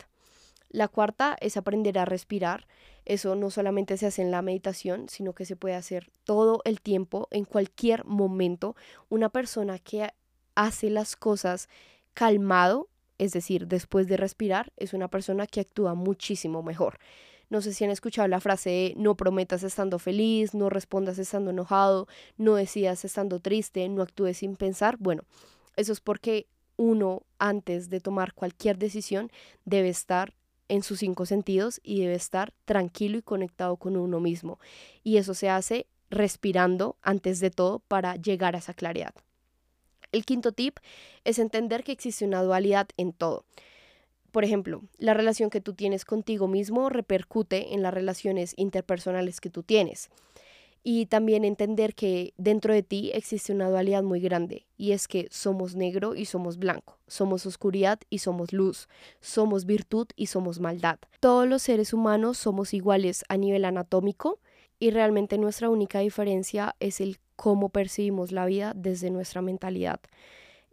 La 0.70 0.88
cuarta 0.88 1.36
es 1.40 1.56
aprender 1.58 1.98
a 1.98 2.06
respirar. 2.06 2.66
Eso 3.04 3.34
no 3.34 3.50
solamente 3.50 3.98
se 3.98 4.06
hace 4.06 4.22
en 4.22 4.30
la 4.30 4.40
meditación, 4.40 5.08
sino 5.08 5.34
que 5.34 5.44
se 5.44 5.56
puede 5.56 5.74
hacer 5.74 6.10
todo 6.24 6.62
el 6.64 6.80
tiempo, 6.80 7.28
en 7.30 7.44
cualquier 7.44 8.06
momento. 8.06 8.74
Una 9.10 9.28
persona 9.28 9.78
que 9.78 10.08
hace 10.54 10.88
las 10.88 11.14
cosas 11.14 11.68
calmado, 12.14 12.88
es 13.18 13.32
decir, 13.32 13.66
después 13.66 14.06
de 14.06 14.16
respirar, 14.16 14.72
es 14.76 14.94
una 14.94 15.08
persona 15.08 15.46
que 15.46 15.60
actúa 15.60 15.94
muchísimo 15.94 16.62
mejor. 16.62 16.98
No 17.52 17.61
sé 17.61 17.75
si 17.75 17.85
han 17.85 17.90
escuchado 17.90 18.26
la 18.28 18.40
frase 18.40 18.94
no 18.97 19.14
prometas 19.14 19.62
estando 19.62 19.99
feliz, 19.99 20.54
no 20.54 20.71
respondas 20.71 21.18
estando 21.18 21.50
enojado, 21.50 22.09
no 22.38 22.54
decidas 22.54 23.04
estando 23.04 23.40
triste, 23.40 23.87
no 23.90 24.00
actúes 24.00 24.38
sin 24.38 24.56
pensar. 24.56 24.97
Bueno, 24.99 25.25
eso 25.76 25.92
es 25.92 26.00
porque 26.00 26.47
uno 26.78 27.25
antes 27.38 27.90
de 27.90 28.00
tomar 28.00 28.32
cualquier 28.32 28.78
decisión 28.78 29.30
debe 29.66 29.90
estar 29.90 30.32
en 30.68 30.82
sus 30.82 31.00
cinco 31.00 31.26
sentidos 31.26 31.78
y 31.85 32.00
debe 32.00 32.14
estar 32.14 32.54
tranquilo 32.64 33.18
y 33.18 33.23
conectado 33.23 33.76
con 33.76 33.99
uno 33.99 34.18
mismo. 34.18 34.59
Y 35.04 35.18
eso 35.18 35.35
se 35.35 35.50
hace 35.50 35.87
respirando 36.09 36.97
antes 37.02 37.38
de 37.38 37.50
todo 37.50 37.80
para 37.80 38.16
llegar 38.16 38.54
a 38.54 38.61
esa 38.61 38.73
claridad. 38.73 39.12
El 40.11 40.25
quinto 40.25 40.52
tip 40.52 40.78
es 41.25 41.38
entender 41.38 41.85
que 41.85 41.92
existe 41.92 42.25
una 42.25 42.42
dualidad 42.42 42.88
en 42.97 43.12
todo. 43.12 43.44
Por 44.32 44.44
ejemplo, 44.44 44.83
la 44.98 45.14
relación 45.14 45.50
que 45.50 45.61
tú 45.61 45.74
tienes 45.74 46.04
contigo 46.04 46.48
mismo 46.48 46.88
repercute 46.88 47.74
en 47.74 47.83
las 47.83 47.94
relaciones 47.94 48.54
interpersonales 48.57 49.40
que 49.40 49.50
tú 49.50 49.62
tienes 49.62 50.11
y 50.83 51.07
también 51.07 51.44
entender 51.44 51.94
que 51.94 52.35
dentro 52.38 52.74
de 52.74 52.83
ti 52.83 53.12
existe 53.14 53.52
una 53.52 53.68
dualidad 53.68 54.02
muy 54.02 54.20
grande 54.20 54.66
y 54.76 54.92
es 54.92 55.07
que 55.07 55.28
somos 55.30 55.76
negro 55.76 56.16
y 56.16 56.24
somos 56.24 56.59
blanco, 56.59 56.98
somos 57.07 57.46
oscuridad 57.46 58.00
y 58.11 58.18
somos 58.18 58.52
luz, 58.52 58.88
somos 59.20 59.64
virtud 59.64 60.09
y 60.16 60.26
somos 60.26 60.61
maldad. 60.61 60.98
Todos 61.20 61.46
los 61.46 61.62
seres 61.62 61.92
humanos 61.92 62.38
somos 62.38 62.74
iguales 62.74 63.24
a 63.28 63.37
nivel 63.37 63.64
anatómico 63.64 64.40
y 64.80 64.90
realmente 64.90 65.38
nuestra 65.38 65.68
única 65.68 66.00
diferencia 66.00 66.74
es 66.80 67.00
el 67.00 67.18
cómo 67.37 67.68
percibimos 67.68 68.33
la 68.33 68.46
vida 68.46 68.72
desde 68.74 69.11
nuestra 69.11 69.42
mentalidad. 69.42 70.00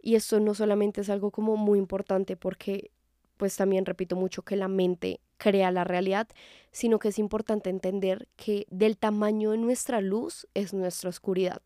Y 0.02 0.14
esto 0.14 0.40
no 0.40 0.54
solamente 0.54 1.02
es 1.02 1.10
algo 1.10 1.30
como 1.30 1.56
muy 1.56 1.78
importante 1.78 2.36
porque 2.36 2.90
pues 3.40 3.56
también 3.56 3.86
repito 3.86 4.16
mucho 4.16 4.42
que 4.42 4.54
la 4.54 4.68
mente 4.68 5.18
crea 5.38 5.70
la 5.70 5.82
realidad, 5.82 6.28
sino 6.72 6.98
que 6.98 7.08
es 7.08 7.18
importante 7.18 7.70
entender 7.70 8.28
que 8.36 8.66
del 8.68 8.98
tamaño 8.98 9.52
de 9.52 9.56
nuestra 9.56 10.02
luz 10.02 10.46
es 10.52 10.74
nuestra 10.74 11.08
oscuridad. 11.08 11.62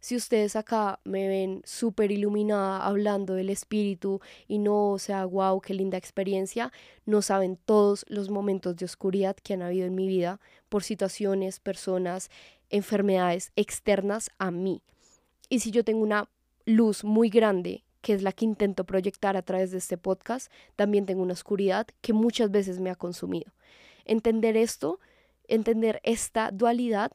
Si 0.00 0.16
ustedes 0.16 0.54
acá 0.54 1.00
me 1.02 1.26
ven 1.26 1.62
súper 1.64 2.12
iluminada 2.12 2.84
hablando 2.84 3.32
del 3.32 3.48
espíritu 3.48 4.20
y 4.48 4.58
no, 4.58 4.90
o 4.90 4.98
sea, 4.98 5.24
wow, 5.24 5.62
qué 5.62 5.72
linda 5.72 5.96
experiencia, 5.96 6.70
no 7.06 7.22
saben 7.22 7.56
todos 7.56 8.04
los 8.06 8.28
momentos 8.28 8.76
de 8.76 8.84
oscuridad 8.84 9.34
que 9.34 9.54
han 9.54 9.62
habido 9.62 9.86
en 9.86 9.94
mi 9.94 10.06
vida 10.06 10.42
por 10.68 10.82
situaciones, 10.82 11.58
personas, 11.58 12.28
enfermedades 12.68 13.50
externas 13.56 14.28
a 14.36 14.50
mí. 14.50 14.82
Y 15.48 15.60
si 15.60 15.70
yo 15.70 15.84
tengo 15.84 16.02
una 16.02 16.28
luz 16.66 17.02
muy 17.02 17.30
grande 17.30 17.82
que 18.04 18.12
es 18.12 18.22
la 18.22 18.32
que 18.32 18.44
intento 18.44 18.84
proyectar 18.84 19.34
a 19.34 19.40
través 19.40 19.70
de 19.70 19.78
este 19.78 19.96
podcast, 19.96 20.52
también 20.76 21.06
tengo 21.06 21.22
una 21.22 21.32
oscuridad 21.32 21.86
que 22.02 22.12
muchas 22.12 22.50
veces 22.50 22.78
me 22.78 22.90
ha 22.90 22.94
consumido. 22.94 23.50
Entender 24.04 24.58
esto, 24.58 25.00
entender 25.48 26.02
esta 26.04 26.50
dualidad, 26.50 27.12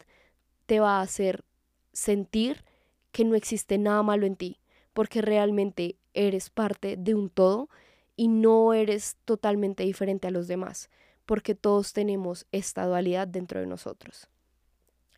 te 0.65 0.80
va 0.80 0.97
a 0.97 1.02
hacer 1.02 1.45
sentir 1.93 2.65
que 3.12 3.23
no 3.23 3.36
existe 3.36 3.78
nada 3.78 4.02
malo 4.02 4.25
en 4.25 4.36
ti, 4.36 4.58
porque 4.93 5.21
realmente 5.21 5.95
eres 6.15 6.49
parte 6.49 6.97
de 6.97 7.13
un 7.13 7.30
todo 7.30 7.69
y 8.15 8.28
no 8.28 8.73
eres 8.73 9.15
totalmente 9.25 9.84
diferente 9.84 10.28
a 10.28 10.32
los 10.32 10.47
demás, 10.47 10.89
porque 11.28 11.54
todos 11.54 11.93
tenemos 11.93 12.47
esta 12.52 12.84
dualidad 12.88 13.28
dentro 13.28 13.60
de 13.60 13.67
nosotros. 13.67 14.28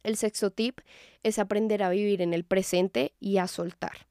El 0.03 0.17
sexto 0.17 0.51
tip 0.51 0.81
es 1.23 1.39
aprender 1.39 1.81
a 1.81 1.89
vivir 1.89 2.21
en 2.21 2.33
el 2.33 2.43
presente 2.43 3.13
y 3.21 3.37
a 3.37 3.47
soltar. 3.47 4.10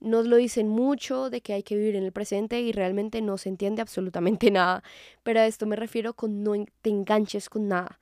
Nos 0.00 0.26
lo 0.26 0.36
dicen 0.36 0.68
mucho 0.68 1.30
de 1.30 1.42
que 1.42 1.52
hay 1.52 1.62
que 1.62 1.76
vivir 1.76 1.96
en 1.96 2.04
el 2.04 2.12
presente 2.12 2.60
y 2.60 2.72
realmente 2.72 3.20
no 3.20 3.38
se 3.38 3.50
entiende 3.50 3.82
absolutamente 3.82 4.50
nada. 4.50 4.82
Pero 5.22 5.40
a 5.40 5.46
esto 5.46 5.66
me 5.66 5.76
refiero 5.76 6.14
con 6.14 6.42
no 6.42 6.52
te 6.82 6.90
enganches 6.90 7.48
con 7.48 7.68
nada. 7.68 8.00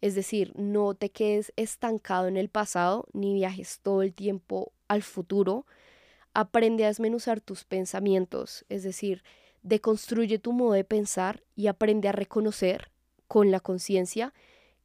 Es 0.00 0.14
decir, 0.14 0.52
no 0.56 0.94
te 0.94 1.10
quedes 1.10 1.52
estancado 1.56 2.26
en 2.26 2.36
el 2.36 2.48
pasado 2.48 3.06
ni 3.12 3.34
viajes 3.34 3.80
todo 3.82 4.02
el 4.02 4.14
tiempo 4.14 4.72
al 4.88 5.02
futuro. 5.02 5.66
Aprende 6.32 6.84
a 6.84 6.88
desmenuzar 6.88 7.40
tus 7.40 7.64
pensamientos, 7.64 8.64
es 8.68 8.82
decir, 8.82 9.22
deconstruye 9.62 10.38
tu 10.38 10.52
modo 10.52 10.72
de 10.72 10.84
pensar 10.84 11.42
y 11.54 11.66
aprende 11.66 12.08
a 12.08 12.12
reconocer 12.12 12.90
con 13.28 13.50
la 13.50 13.60
conciencia 13.60 14.32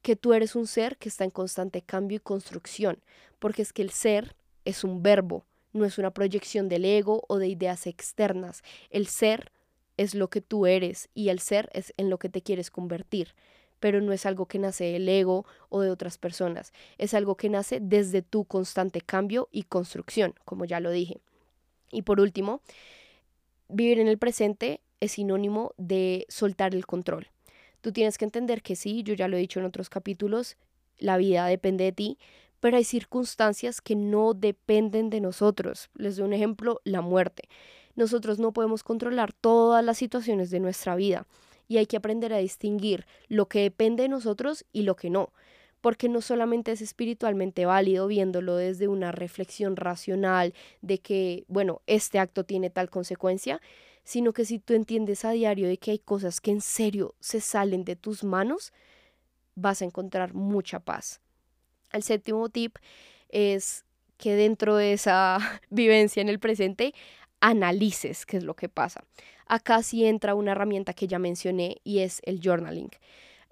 que 0.02 0.16
tú 0.16 0.34
eres 0.34 0.56
un 0.56 0.68
ser 0.68 0.98
que 0.98 1.10
está 1.10 1.24
en 1.24 1.32
constante 1.32 1.82
cambio 1.82 2.18
y 2.18 2.20
construcción, 2.20 3.02
porque 3.40 3.62
es 3.62 3.74
que 3.74 3.82
el 3.82 3.92
ser 3.92 4.36
es 4.64 4.84
un 4.84 5.02
verbo, 5.02 5.46
no 5.76 5.86
es 5.86 5.98
una 5.98 6.12
proyección 6.12 6.70
del 6.70 6.86
ego 6.86 7.26
o 7.28 7.38
de 7.38 7.50
ideas 7.50 7.86
externas. 7.86 8.64
El 8.90 9.08
ser 9.08 9.52
es 9.98 10.16
lo 10.16 10.30
que 10.30 10.40
tú 10.40 10.66
eres 10.66 11.10
y 11.14 11.30
el 11.30 11.40
ser 11.40 11.70
es 11.74 11.94
en 11.98 12.10
lo 12.10 12.18
que 12.18 12.30
te 12.30 12.42
quieres 12.42 12.72
convertir, 12.72 13.36
pero 13.82 14.00
no 14.00 14.14
es 14.14 14.26
algo 14.26 14.46
que 14.46 14.58
nace 14.58 14.86
del 14.86 15.08
ego 15.08 15.46
o 15.68 15.82
de 15.82 15.92
otras 15.92 16.18
personas, 16.18 16.72
es 16.98 17.14
algo 17.14 17.36
que 17.36 17.50
nace 17.50 17.80
desde 17.82 18.22
tu 18.22 18.46
constante 18.46 19.02
cambio 19.02 19.50
y 19.52 19.64
construcción, 19.64 20.34
como 20.46 20.64
ya 20.64 20.80
lo 20.80 20.92
dije. 20.92 21.20
Y 21.92 22.04
por 22.04 22.22
último, 22.22 22.62
vivir 23.68 24.00
en 24.00 24.08
el 24.08 24.18
presente 24.18 24.80
es 25.02 25.14
sinónimo 25.14 25.74
de 25.78 26.26
soltar 26.30 26.74
el 26.74 26.86
control. 26.86 27.28
Tú 27.82 27.92
tienes 27.92 28.18
que 28.18 28.26
entender 28.26 28.62
que 28.62 28.78
sí, 28.78 29.04
yo 29.04 29.14
ya 29.14 29.28
lo 29.28 29.36
he 29.36 29.42
dicho 29.42 29.60
en 29.60 29.66
otros 29.66 29.90
capítulos, 29.90 30.56
la 30.98 31.18
vida 31.18 31.46
depende 31.48 31.84
de 31.84 31.92
ti, 31.92 32.18
pero 32.60 32.78
hay 32.78 32.84
circunstancias 32.84 33.82
que 33.82 33.96
no 33.96 34.34
dependen 34.34 35.10
de 35.10 35.22
nosotros. 35.22 35.90
Les 35.96 36.18
doy 36.18 36.26
un 36.28 36.34
ejemplo, 36.34 36.82
la 36.84 37.02
muerte. 37.02 37.50
Nosotros 37.96 38.40
no 38.40 38.52
podemos 38.54 38.84
controlar 38.84 39.34
todas 39.34 39.84
las 39.84 39.98
situaciones 39.98 40.50
de 40.50 40.60
nuestra 40.60 40.96
vida 40.96 41.28
y 41.68 41.78
hay 41.78 41.86
que 41.86 41.98
aprender 41.98 42.34
a 42.34 42.38
distinguir 42.38 43.06
lo 43.28 43.48
que 43.48 43.62
depende 43.62 44.04
de 44.04 44.10
nosotros 44.10 44.66
y 44.74 44.84
lo 44.84 44.96
que 44.96 45.10
no. 45.10 45.32
porque 45.82 46.10
no 46.10 46.22
solamente 46.22 46.72
es 46.72 46.82
espiritualmente 46.82 47.68
válido 47.68 48.08
viéndolo 48.08 48.56
desde 48.56 48.88
una 48.88 49.12
reflexión 49.12 49.76
racional 49.76 50.56
de 50.82 50.98
que, 50.98 51.46
bueno, 51.48 51.84
este 51.86 52.18
acto 52.18 52.44
tiene 52.44 52.72
tal 52.72 52.90
consecuencia, 52.90 53.62
sino 54.04 54.34
que 54.34 54.46
si 54.46 54.58
tú 54.58 54.74
entiendes 54.74 55.26
a 55.26 55.32
diario 55.32 55.68
de 55.68 55.78
que 55.78 55.92
hay 55.92 56.00
cosas 56.00 56.42
que 56.42 56.50
en 56.50 56.62
serio 56.62 57.14
se 57.20 57.40
salen 57.40 57.84
de 57.86 57.96
tus 57.96 58.24
manos, 58.24 58.74
vas 59.54 59.84
a 59.84 59.86
encontrar 59.86 60.34
mucha 60.34 60.80
paz. 60.80 61.22
El 61.96 62.04
séptimo 62.04 62.50
tip 62.50 62.78
es 63.30 63.86
que 64.18 64.36
dentro 64.36 64.76
de 64.76 64.94
esa 64.94 65.38
vivencia 65.70 66.22
en 66.22 66.30
el 66.30 66.40
presente 66.40 66.94
analices 67.40 68.26
qué 68.26 68.38
es 68.38 68.44
lo 68.44 68.56
que 68.56 68.70
pasa. 68.70 69.04
Acá 69.48 69.84
sí 69.84 70.06
entra 70.06 70.36
una 70.36 70.54
herramienta 70.54 70.94
que 70.94 71.08
ya 71.08 71.20
mencioné 71.20 71.78
y 71.84 72.00
es 72.00 72.22
el 72.26 72.40
journaling. 72.44 72.90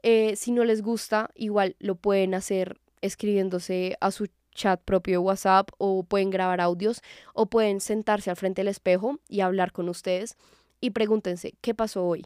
Eh, 0.01 0.35
si 0.35 0.51
no 0.51 0.63
les 0.65 0.81
gusta, 0.81 1.29
igual 1.35 1.75
lo 1.79 1.95
pueden 1.95 2.33
hacer 2.33 2.79
escribiéndose 3.01 3.95
a 4.01 4.11
su 4.11 4.27
chat 4.53 4.81
propio 4.81 5.13
de 5.13 5.17
WhatsApp 5.19 5.69
o 5.77 6.03
pueden 6.03 6.29
grabar 6.29 6.61
audios 6.61 7.01
o 7.33 7.47
pueden 7.47 7.79
sentarse 7.81 8.29
al 8.29 8.35
frente 8.35 8.61
del 8.61 8.69
espejo 8.69 9.19
y 9.27 9.41
hablar 9.41 9.71
con 9.71 9.89
ustedes 9.89 10.35
y 10.81 10.91
pregúntense, 10.91 11.53
¿qué 11.61 11.73
pasó 11.73 12.05
hoy? 12.05 12.25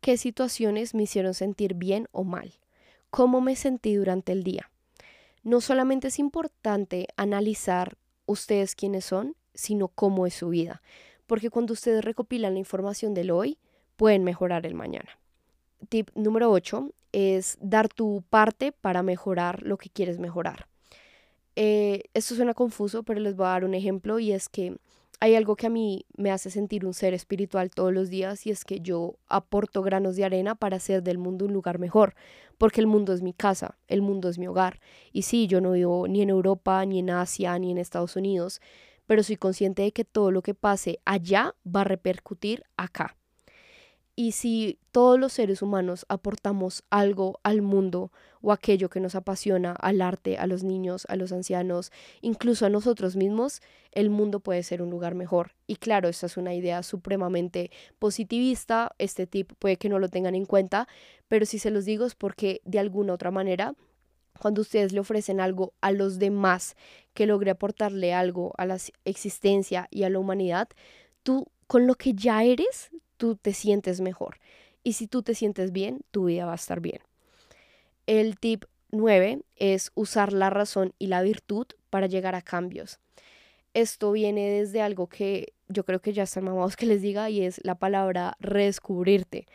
¿Qué 0.00 0.16
situaciones 0.18 0.94
me 0.94 1.04
hicieron 1.04 1.34
sentir 1.34 1.74
bien 1.74 2.08
o 2.12 2.24
mal? 2.24 2.52
¿Cómo 3.10 3.40
me 3.40 3.56
sentí 3.56 3.94
durante 3.94 4.32
el 4.32 4.42
día? 4.42 4.70
No 5.46 5.60
solamente 5.60 6.08
es 6.08 6.18
importante 6.18 7.06
analizar 7.16 7.96
ustedes 8.26 8.74
quiénes 8.74 9.04
son, 9.04 9.36
sino 9.54 9.86
cómo 9.86 10.26
es 10.26 10.34
su 10.34 10.48
vida, 10.48 10.82
porque 11.28 11.50
cuando 11.50 11.72
ustedes 11.72 12.04
recopilan 12.04 12.54
la 12.54 12.58
información 12.58 13.14
del 13.14 13.30
hoy, 13.30 13.56
pueden 13.94 14.24
mejorar 14.24 14.66
el 14.66 14.74
mañana. 14.74 15.20
Tip 15.88 16.10
número 16.16 16.50
8 16.50 16.90
es 17.12 17.58
dar 17.60 17.88
tu 17.88 18.24
parte 18.28 18.72
para 18.72 19.04
mejorar 19.04 19.62
lo 19.62 19.78
que 19.78 19.88
quieres 19.88 20.18
mejorar. 20.18 20.66
Eh, 21.54 22.02
esto 22.12 22.34
suena 22.34 22.52
confuso, 22.52 23.04
pero 23.04 23.20
les 23.20 23.36
voy 23.36 23.46
a 23.46 23.50
dar 23.50 23.64
un 23.64 23.74
ejemplo 23.74 24.18
y 24.18 24.32
es 24.32 24.48
que 24.48 24.76
hay 25.20 25.34
algo 25.34 25.56
que 25.56 25.66
a 25.66 25.70
mí 25.70 26.06
me 26.16 26.30
hace 26.30 26.50
sentir 26.50 26.84
un 26.84 26.94
ser 26.94 27.14
espiritual 27.14 27.70
todos 27.70 27.92
los 27.92 28.10
días 28.10 28.46
y 28.46 28.50
es 28.50 28.64
que 28.64 28.80
yo 28.80 29.18
aporto 29.28 29.82
granos 29.82 30.16
de 30.16 30.24
arena 30.24 30.54
para 30.54 30.76
hacer 30.76 31.02
del 31.02 31.18
mundo 31.18 31.46
un 31.46 31.52
lugar 31.52 31.78
mejor, 31.78 32.14
porque 32.58 32.80
el 32.80 32.86
mundo 32.86 33.12
es 33.12 33.22
mi 33.22 33.32
casa, 33.32 33.78
el 33.88 34.02
mundo 34.02 34.28
es 34.28 34.38
mi 34.38 34.46
hogar. 34.46 34.80
Y 35.12 35.22
sí, 35.22 35.46
yo 35.46 35.60
no 35.60 35.72
vivo 35.72 36.06
ni 36.08 36.22
en 36.22 36.30
Europa, 36.30 36.84
ni 36.84 36.98
en 36.98 37.10
Asia, 37.10 37.58
ni 37.58 37.70
en 37.70 37.78
Estados 37.78 38.16
Unidos, 38.16 38.60
pero 39.06 39.22
soy 39.22 39.36
consciente 39.36 39.82
de 39.82 39.92
que 39.92 40.04
todo 40.04 40.30
lo 40.30 40.42
que 40.42 40.54
pase 40.54 41.00
allá 41.04 41.54
va 41.64 41.82
a 41.82 41.84
repercutir 41.84 42.64
acá. 42.76 43.16
Y 44.18 44.32
si 44.32 44.78
todos 44.92 45.20
los 45.20 45.34
seres 45.34 45.60
humanos 45.60 46.06
aportamos 46.08 46.84
algo 46.88 47.38
al 47.42 47.60
mundo 47.60 48.10
o 48.40 48.50
aquello 48.50 48.88
que 48.88 48.98
nos 48.98 49.14
apasiona, 49.14 49.72
al 49.72 50.00
arte, 50.00 50.38
a 50.38 50.46
los 50.46 50.64
niños, 50.64 51.06
a 51.10 51.16
los 51.16 51.32
ancianos, 51.32 51.92
incluso 52.22 52.64
a 52.64 52.70
nosotros 52.70 53.14
mismos, 53.14 53.60
el 53.92 54.08
mundo 54.08 54.40
puede 54.40 54.62
ser 54.62 54.80
un 54.80 54.88
lugar 54.88 55.14
mejor. 55.14 55.52
Y 55.66 55.76
claro, 55.76 56.08
esta 56.08 56.24
es 56.24 56.38
una 56.38 56.54
idea 56.54 56.82
supremamente 56.82 57.70
positivista, 57.98 58.92
este 58.98 59.26
tip 59.26 59.52
puede 59.58 59.76
que 59.76 59.90
no 59.90 59.98
lo 59.98 60.08
tengan 60.08 60.34
en 60.34 60.46
cuenta, 60.46 60.88
pero 61.28 61.44
si 61.44 61.58
se 61.58 61.70
los 61.70 61.84
digo 61.84 62.06
es 62.06 62.14
porque 62.14 62.62
de 62.64 62.78
alguna 62.78 63.12
otra 63.12 63.30
manera 63.30 63.74
cuando 64.38 64.62
ustedes 64.62 64.92
le 64.92 65.00
ofrecen 65.00 65.40
algo 65.40 65.74
a 65.80 65.92
los 65.92 66.18
demás 66.18 66.76
que 67.14 67.26
logre 67.26 67.50
aportarle 67.50 68.14
algo 68.14 68.52
a 68.58 68.66
la 68.66 68.78
existencia 69.04 69.88
y 69.90 70.04
a 70.04 70.10
la 70.10 70.18
humanidad, 70.18 70.68
tú 71.22 71.46
con 71.66 71.86
lo 71.86 71.94
que 71.94 72.14
ya 72.14 72.44
eres, 72.44 72.90
tú 73.16 73.36
te 73.36 73.52
sientes 73.52 74.00
mejor. 74.00 74.38
Y 74.82 74.94
si 74.94 75.06
tú 75.06 75.22
te 75.22 75.34
sientes 75.34 75.72
bien, 75.72 76.02
tu 76.10 76.26
vida 76.26 76.46
va 76.46 76.52
a 76.52 76.56
estar 76.56 76.80
bien. 76.80 77.00
El 78.06 78.38
tip 78.38 78.64
9 78.90 79.42
es 79.56 79.90
usar 79.94 80.32
la 80.32 80.50
razón 80.50 80.94
y 80.98 81.08
la 81.08 81.22
virtud 81.22 81.66
para 81.90 82.06
llegar 82.06 82.34
a 82.34 82.42
cambios. 82.42 83.00
Esto 83.74 84.12
viene 84.12 84.48
desde 84.48 84.80
algo 84.80 85.08
que 85.08 85.52
yo 85.68 85.84
creo 85.84 86.00
que 86.00 86.12
ya 86.12 86.22
están 86.22 86.44
mamados 86.44 86.76
que 86.76 86.86
les 86.86 87.02
diga 87.02 87.28
y 87.30 87.42
es 87.42 87.60
la 87.64 87.74
palabra 87.74 88.36
redescubrirte. 88.40 89.46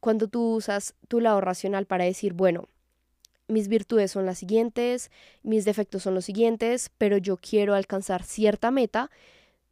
Cuando 0.00 0.28
tú 0.28 0.54
usas 0.54 0.94
tu 1.08 1.20
lado 1.20 1.40
racional 1.40 1.86
para 1.86 2.04
decir, 2.04 2.32
bueno, 2.32 2.68
mis 3.46 3.68
virtudes 3.68 4.10
son 4.10 4.26
las 4.26 4.38
siguientes, 4.38 5.10
mis 5.42 5.64
defectos 5.64 6.02
son 6.02 6.14
los 6.14 6.24
siguientes, 6.24 6.90
pero 6.96 7.18
yo 7.18 7.36
quiero 7.36 7.74
alcanzar 7.74 8.22
cierta 8.22 8.70
meta, 8.70 9.10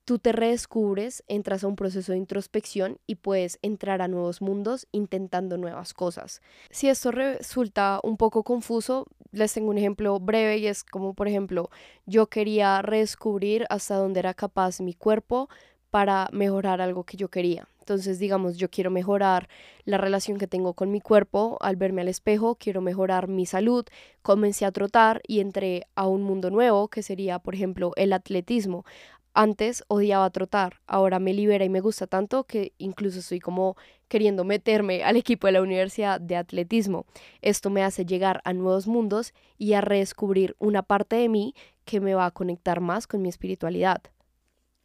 tú 0.09 0.19
te 0.19 0.33
redescubres, 0.33 1.23
entras 1.29 1.63
a 1.63 1.67
un 1.67 1.77
proceso 1.77 2.13
de 2.13 2.19
introspección 2.19 2.97
y 3.07 3.17
puedes 3.17 3.59
entrar 3.61 4.01
a 4.01 4.09
nuevos 4.09 4.41
mundos 4.41 4.89
intentando 4.91 5.59
nuevas 5.59 5.93
cosas. 5.93 6.41
Si 6.71 6.89
esto 6.89 7.11
resulta 7.11 8.01
un 8.03 8.17
poco 8.17 8.43
confuso, 8.43 9.05
les 9.33 9.53
tengo 9.53 9.69
un 9.69 9.77
ejemplo 9.77 10.19
breve 10.19 10.57
y 10.57 10.67
es 10.67 10.83
como, 10.83 11.13
por 11.13 11.29
ejemplo, 11.29 11.69
yo 12.07 12.29
quería 12.29 12.81
redescubrir 12.81 13.67
hasta 13.69 13.97
dónde 13.97 14.21
era 14.21 14.33
capaz 14.33 14.81
mi 14.81 14.95
cuerpo 14.95 15.51
para 15.91 16.31
mejorar 16.33 16.81
algo 16.81 17.05
que 17.05 17.19
yo 17.19 17.29
quería. 17.29 17.69
Entonces, 17.81 18.19
digamos, 18.19 18.59
yo 18.59 18.71
quiero 18.71 18.91
mejorar 18.91 19.49
la 19.85 19.97
relación 19.97 20.37
que 20.37 20.47
tengo 20.47 20.75
con 20.75 20.91
mi 20.91 21.01
cuerpo 21.01 21.57
al 21.61 21.77
verme 21.77 22.03
al 22.03 22.09
espejo, 22.09 22.57
quiero 22.57 22.83
mejorar 22.83 23.29
mi 23.29 23.47
salud, 23.47 23.87
comencé 24.21 24.67
a 24.67 24.73
trotar 24.73 25.23
y 25.27 25.41
entré 25.41 25.87
a 25.95 26.07
un 26.07 26.23
mundo 26.23 26.51
nuevo 26.51 26.89
que 26.89 27.03
sería, 27.03 27.39
por 27.39 27.55
ejemplo, 27.55 27.93
el 27.97 28.13
atletismo. 28.13 28.85
Antes 29.35 29.85
odiaba 29.89 30.29
trotar, 30.31 30.81
ahora 30.87 31.19
me 31.19 31.33
libera 31.33 31.65
y 31.65 31.69
me 31.69 31.81
gusta 31.81 32.07
tanto 32.07 32.45
que 32.45 32.73
incluso 32.79 33.21
estoy 33.21 33.41
como 33.41 33.77
queriendo 34.09 34.45
meterme 34.45 35.05
al 35.05 35.17
equipo 35.17 35.47
de 35.47 35.53
la 35.53 35.63
Universidad 35.63 36.21
de 36.21 36.37
Atletismo. 36.37 37.07
Esto 37.41 37.71
me 37.71 37.85
hace 37.85 38.05
llegar 38.05 38.41
a 38.45 38.53
nuevos 38.53 38.87
mundos 38.87 39.35
y 39.57 39.75
a 39.75 39.81
redescubrir 39.81 40.57
una 40.59 40.83
parte 40.83 41.17
de 41.17 41.29
mí 41.29 41.55
que 41.85 42.01
me 42.01 42.15
va 42.15 42.27
a 42.27 42.31
conectar 42.31 42.81
más 42.81 43.07
con 43.07 43.23
mi 43.23 43.29
espiritualidad. 43.29 44.03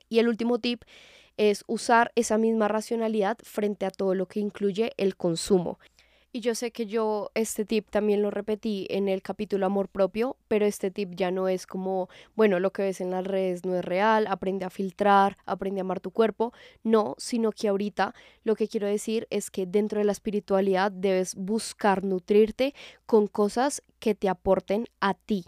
Y 0.10 0.20
el 0.20 0.28
último 0.28 0.60
tip 0.60 0.84
es 1.38 1.64
usar 1.68 2.12
esa 2.16 2.38
misma 2.38 2.68
racionalidad 2.68 3.38
frente 3.42 3.86
a 3.86 3.92
todo 3.92 4.14
lo 4.14 4.28
que 4.28 4.40
incluye 4.40 4.92
el 4.98 5.16
consumo. 5.16 5.80
Y 6.36 6.40
yo 6.40 6.56
sé 6.56 6.72
que 6.72 6.88
yo 6.88 7.30
este 7.36 7.64
tip 7.64 7.92
también 7.92 8.24
lo 8.24 8.32
repetí 8.32 8.88
en 8.90 9.08
el 9.08 9.22
capítulo 9.22 9.68
Amor 9.68 9.88
propio, 9.88 10.36
pero 10.48 10.66
este 10.66 10.90
tip 10.90 11.14
ya 11.14 11.30
no 11.30 11.48
es 11.48 11.68
como, 11.68 12.10
bueno, 12.36 12.60
lo 12.60 12.74
que 12.74 12.82
ves 12.82 13.02
en 13.02 13.12
las 13.12 13.24
redes 13.24 13.66
no 13.66 13.76
es 13.76 13.86
real, 13.86 14.26
aprende 14.26 14.66
a 14.66 14.72
filtrar, 14.72 15.38
aprende 15.46 15.82
a 15.82 15.84
amar 15.84 16.00
tu 16.00 16.10
cuerpo, 16.10 16.52
no, 16.82 17.14
sino 17.20 17.52
que 17.52 17.68
ahorita 17.68 18.16
lo 18.44 18.56
que 18.56 18.68
quiero 18.68 18.88
decir 18.88 19.28
es 19.30 19.52
que 19.52 19.68
dentro 19.68 20.00
de 20.00 20.06
la 20.06 20.12
espiritualidad 20.12 20.92
debes 20.92 21.36
buscar 21.36 22.04
nutrirte 22.04 22.74
con 23.06 23.28
cosas 23.28 23.84
que 24.00 24.16
te 24.16 24.28
aporten 24.28 24.88
a 25.02 25.14
ti, 25.14 25.46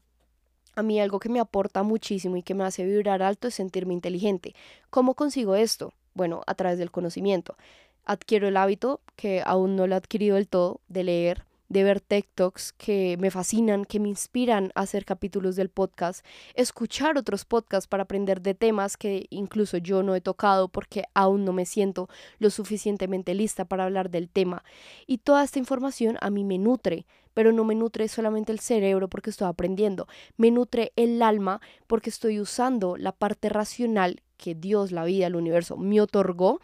a 0.76 0.84
mí 0.84 1.00
algo 1.00 1.18
que 1.20 1.30
me 1.30 1.40
aporta 1.40 1.82
muchísimo 1.82 2.38
y 2.38 2.44
que 2.44 2.54
me 2.54 2.64
hace 2.64 2.86
vibrar 2.86 3.24
alto 3.24 3.48
es 3.48 3.56
sentirme 3.56 3.96
inteligente. 3.96 4.54
¿Cómo 4.92 5.16
consigo 5.16 5.56
esto? 5.56 5.94
Bueno, 6.14 6.44
a 6.46 6.54
través 6.54 6.78
del 6.78 6.92
conocimiento 6.92 7.58
adquiero 8.06 8.48
el 8.48 8.58
hábito, 8.58 9.02
que 9.16 9.42
aún 9.46 9.76
no 9.76 9.88
lo 9.88 9.96
he 9.96 9.98
adquirido 9.98 10.36
del 10.36 10.48
todo, 10.48 10.82
de 10.88 11.04
leer, 11.04 11.46
de 11.70 11.84
ver 11.84 12.00
TikToks 12.00 12.74
que 12.74 13.18
me 13.20 13.32
fascinan, 13.32 13.86
que 13.86 14.00
me 14.00 14.10
inspiran 14.10 14.72
a 14.76 14.82
hacer 14.82 15.06
capítulos 15.06 15.56
del 15.56 15.70
podcast, 15.70 16.26
escuchar 16.54 17.18
otros 17.18 17.46
podcasts 17.46 17.88
para 17.88 18.04
aprender 18.04 18.42
de 18.42 18.54
temas 18.54 18.98
que 18.98 19.26
incluso 19.30 19.78
yo 19.78 20.04
no 20.04 20.16
he 20.16 20.22
tocado 20.22 20.68
porque 20.68 21.06
aún 21.14 21.44
no 21.44 21.54
me 21.54 21.66
siento 21.66 22.08
lo 22.40 22.50
suficientemente 22.50 23.34
lista 23.34 23.66
para 23.66 23.86
hablar 23.86 24.10
del 24.10 24.30
tema. 24.30 24.64
Y 25.08 25.20
toda 25.20 25.44
esta 25.44 25.60
información 25.60 26.18
a 26.22 26.30
mí 26.30 26.44
me 26.44 26.58
nutre, 26.58 27.06
pero 27.34 27.52
no 27.52 27.66
me 27.66 27.76
nutre 27.76 28.08
solamente 28.08 28.52
el 28.52 28.60
cerebro 28.60 29.10
porque 29.10 29.32
estoy 29.32 29.48
aprendiendo, 29.48 30.08
me 30.38 30.52
nutre 30.52 30.94
el 30.96 31.22
alma 31.22 31.62
porque 31.88 32.10
estoy 32.10 32.40
usando 32.40 32.96
la 32.96 33.12
parte 33.12 33.50
racional 33.50 34.22
que 34.38 34.54
Dios, 34.54 34.92
la 34.92 35.04
vida, 35.04 35.28
el 35.28 35.36
universo 35.36 35.78
me 35.78 36.00
otorgó 36.00 36.60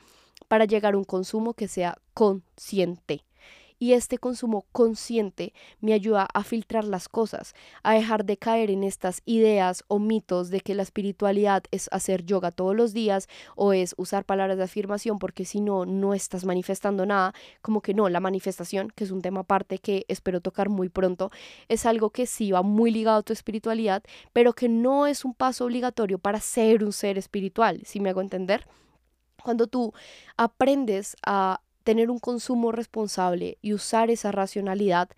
para 0.51 0.65
llegar 0.65 0.95
a 0.95 0.97
un 0.97 1.05
consumo 1.05 1.53
que 1.53 1.69
sea 1.69 1.97
consciente. 2.13 3.23
Y 3.79 3.93
este 3.93 4.17
consumo 4.17 4.65
consciente 4.73 5.53
me 5.79 5.93
ayuda 5.93 6.27
a 6.33 6.43
filtrar 6.43 6.83
las 6.83 7.07
cosas, 7.07 7.55
a 7.83 7.93
dejar 7.93 8.25
de 8.25 8.35
caer 8.35 8.69
en 8.69 8.83
estas 8.83 9.21
ideas 9.23 9.85
o 9.87 9.97
mitos 9.97 10.49
de 10.49 10.59
que 10.59 10.75
la 10.75 10.83
espiritualidad 10.83 11.63
es 11.71 11.87
hacer 11.93 12.25
yoga 12.25 12.51
todos 12.51 12.75
los 12.75 12.91
días 12.91 13.29
o 13.55 13.71
es 13.71 13.95
usar 13.97 14.25
palabras 14.25 14.57
de 14.57 14.65
afirmación 14.65 15.19
porque 15.19 15.45
si 15.45 15.61
no, 15.61 15.85
no 15.85 16.13
estás 16.13 16.43
manifestando 16.43 17.05
nada. 17.05 17.33
Como 17.61 17.79
que 17.79 17.93
no, 17.93 18.09
la 18.09 18.19
manifestación, 18.19 18.89
que 18.93 19.05
es 19.05 19.11
un 19.11 19.21
tema 19.21 19.39
aparte 19.39 19.77
que 19.77 20.03
espero 20.09 20.41
tocar 20.41 20.67
muy 20.67 20.89
pronto, 20.89 21.31
es 21.69 21.85
algo 21.85 22.09
que 22.09 22.25
sí 22.25 22.51
va 22.51 22.61
muy 22.61 22.91
ligado 22.91 23.19
a 23.19 23.23
tu 23.23 23.31
espiritualidad, 23.31 24.03
pero 24.33 24.51
que 24.51 24.67
no 24.67 25.07
es 25.07 25.23
un 25.23 25.33
paso 25.33 25.63
obligatorio 25.63 26.19
para 26.19 26.41
ser 26.41 26.83
un 26.83 26.91
ser 26.91 27.17
espiritual, 27.17 27.83
si 27.85 28.01
me 28.01 28.09
hago 28.09 28.19
entender. 28.19 28.67
Cuando 29.43 29.67
tú 29.67 29.93
aprendes 30.38 31.15
a 31.25 31.62
tener 31.84 32.10
un 32.10 32.19
consumo 32.19 32.71
responsable 32.71 33.58
y 33.62 33.73
usar 33.73 34.10
esa 34.10 34.32
racionalidad 34.32 35.10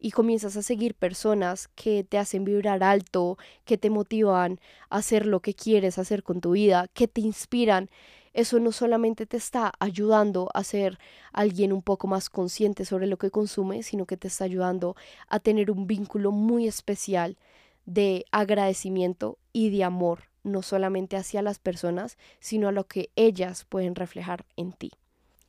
y 0.00 0.12
comienzas 0.12 0.56
a 0.56 0.62
seguir 0.62 0.94
personas 0.94 1.68
que 1.68 2.04
te 2.04 2.18
hacen 2.18 2.44
vibrar 2.44 2.82
alto, 2.82 3.36
que 3.64 3.78
te 3.78 3.90
motivan 3.90 4.60
a 4.90 4.98
hacer 4.98 5.26
lo 5.26 5.40
que 5.40 5.54
quieres 5.54 5.98
hacer 5.98 6.22
con 6.22 6.40
tu 6.40 6.52
vida, 6.52 6.86
que 6.94 7.08
te 7.08 7.20
inspiran, 7.20 7.90
eso 8.32 8.60
no 8.60 8.70
solamente 8.70 9.26
te 9.26 9.36
está 9.36 9.72
ayudando 9.80 10.48
a 10.54 10.62
ser 10.62 10.98
alguien 11.32 11.72
un 11.72 11.82
poco 11.82 12.06
más 12.06 12.30
consciente 12.30 12.84
sobre 12.84 13.08
lo 13.08 13.16
que 13.16 13.30
consume, 13.30 13.82
sino 13.82 14.06
que 14.06 14.16
te 14.16 14.28
está 14.28 14.44
ayudando 14.44 14.94
a 15.28 15.40
tener 15.40 15.70
un 15.70 15.86
vínculo 15.86 16.30
muy 16.30 16.68
especial 16.68 17.36
de 17.84 18.26
agradecimiento 18.30 19.38
y 19.52 19.70
de 19.70 19.82
amor, 19.82 20.27
no 20.48 20.62
solamente 20.62 21.16
hacia 21.16 21.42
las 21.42 21.58
personas, 21.58 22.18
sino 22.40 22.68
a 22.68 22.72
lo 22.72 22.86
que 22.86 23.10
ellas 23.16 23.64
pueden 23.68 23.94
reflejar 23.94 24.44
en 24.56 24.72
ti. 24.72 24.92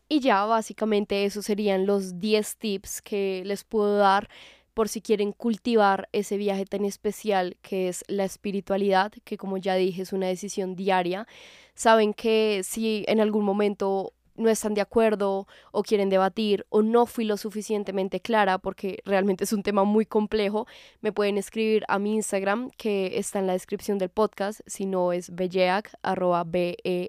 Y 0.07 0.21
ya 0.21 0.43
básicamente 0.45 1.25
esos 1.25 1.45
serían 1.45 1.85
los 1.85 2.19
10 2.19 2.57
tips 2.57 3.01
que 3.01 3.43
les 3.45 3.63
puedo 3.63 3.97
dar 3.97 4.27
por 4.73 4.87
si 4.89 5.01
quieren 5.01 5.33
cultivar 5.33 6.09
ese 6.13 6.37
viaje 6.37 6.65
tan 6.65 6.85
especial 6.85 7.57
que 7.61 7.89
es 7.89 8.03
la 8.07 8.23
espiritualidad, 8.23 9.11
que 9.23 9.37
como 9.37 9.57
ya 9.57 9.75
dije 9.75 10.01
es 10.01 10.13
una 10.13 10.27
decisión 10.27 10.75
diaria. 10.75 11.27
Saben 11.75 12.13
que 12.13 12.61
si 12.63 13.03
en 13.07 13.19
algún 13.19 13.45
momento 13.45 14.13
no 14.39 14.49
están 14.49 14.73
de 14.73 14.81
acuerdo 14.81 15.47
o 15.71 15.83
quieren 15.83 16.09
debatir 16.09 16.65
o 16.69 16.81
no 16.81 17.05
fui 17.05 17.25
lo 17.25 17.37
suficientemente 17.37 18.19
clara 18.19 18.57
porque 18.57 19.01
realmente 19.05 19.43
es 19.43 19.53
un 19.53 19.61
tema 19.63 19.83
muy 19.83 20.05
complejo, 20.05 20.65
me 21.01 21.11
pueden 21.11 21.37
escribir 21.37 21.83
a 21.87 21.99
mi 21.99 22.15
Instagram 22.15 22.71
que 22.71 23.19
está 23.19 23.39
en 23.39 23.47
la 23.47 23.53
descripción 23.53 23.97
del 23.97 24.09
podcast, 24.09 24.61
si 24.65 24.85
no 24.85 25.13
es 25.13 25.35
belleag, 25.35 25.89
arroba 26.01 26.43
B-E-L-L-E-A-G 26.43 27.05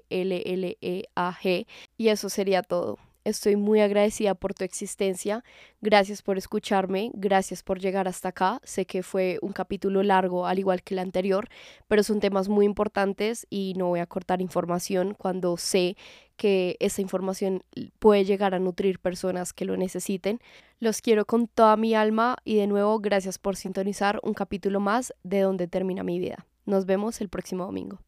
y 1.97 2.07
eso 2.09 2.29
sería 2.29 2.61
todo. 2.61 2.97
Estoy 3.23 3.55
muy 3.55 3.81
agradecida 3.81 4.33
por 4.33 4.55
tu 4.55 4.63
existencia. 4.63 5.43
Gracias 5.79 6.23
por 6.23 6.39
escucharme. 6.39 7.11
Gracias 7.13 7.61
por 7.61 7.79
llegar 7.79 8.07
hasta 8.07 8.29
acá. 8.29 8.59
Sé 8.63 8.85
que 8.85 9.03
fue 9.03 9.37
un 9.43 9.53
capítulo 9.53 10.01
largo, 10.01 10.47
al 10.47 10.57
igual 10.57 10.81
que 10.81 10.95
el 10.95 10.99
anterior, 10.99 11.47
pero 11.87 12.01
son 12.01 12.19
temas 12.19 12.49
muy 12.49 12.65
importantes 12.65 13.45
y 13.49 13.73
no 13.77 13.89
voy 13.89 13.99
a 13.99 14.07
cortar 14.07 14.41
información 14.41 15.13
cuando 15.13 15.55
sé 15.57 15.97
que 16.35 16.77
esa 16.79 17.01
información 17.01 17.63
puede 17.99 18.25
llegar 18.25 18.55
a 18.55 18.59
nutrir 18.59 18.97
personas 18.97 19.53
que 19.53 19.65
lo 19.65 19.77
necesiten. 19.77 20.39
Los 20.79 21.01
quiero 21.01 21.25
con 21.25 21.47
toda 21.47 21.77
mi 21.77 21.93
alma 21.93 22.37
y 22.43 22.55
de 22.55 22.65
nuevo 22.65 22.99
gracias 22.99 23.37
por 23.37 23.55
sintonizar 23.55 24.19
un 24.23 24.33
capítulo 24.33 24.79
más 24.79 25.13
de 25.23 25.41
donde 25.41 25.67
termina 25.67 26.01
mi 26.03 26.17
vida. 26.17 26.47
Nos 26.65 26.87
vemos 26.87 27.21
el 27.21 27.29
próximo 27.29 27.65
domingo. 27.65 27.99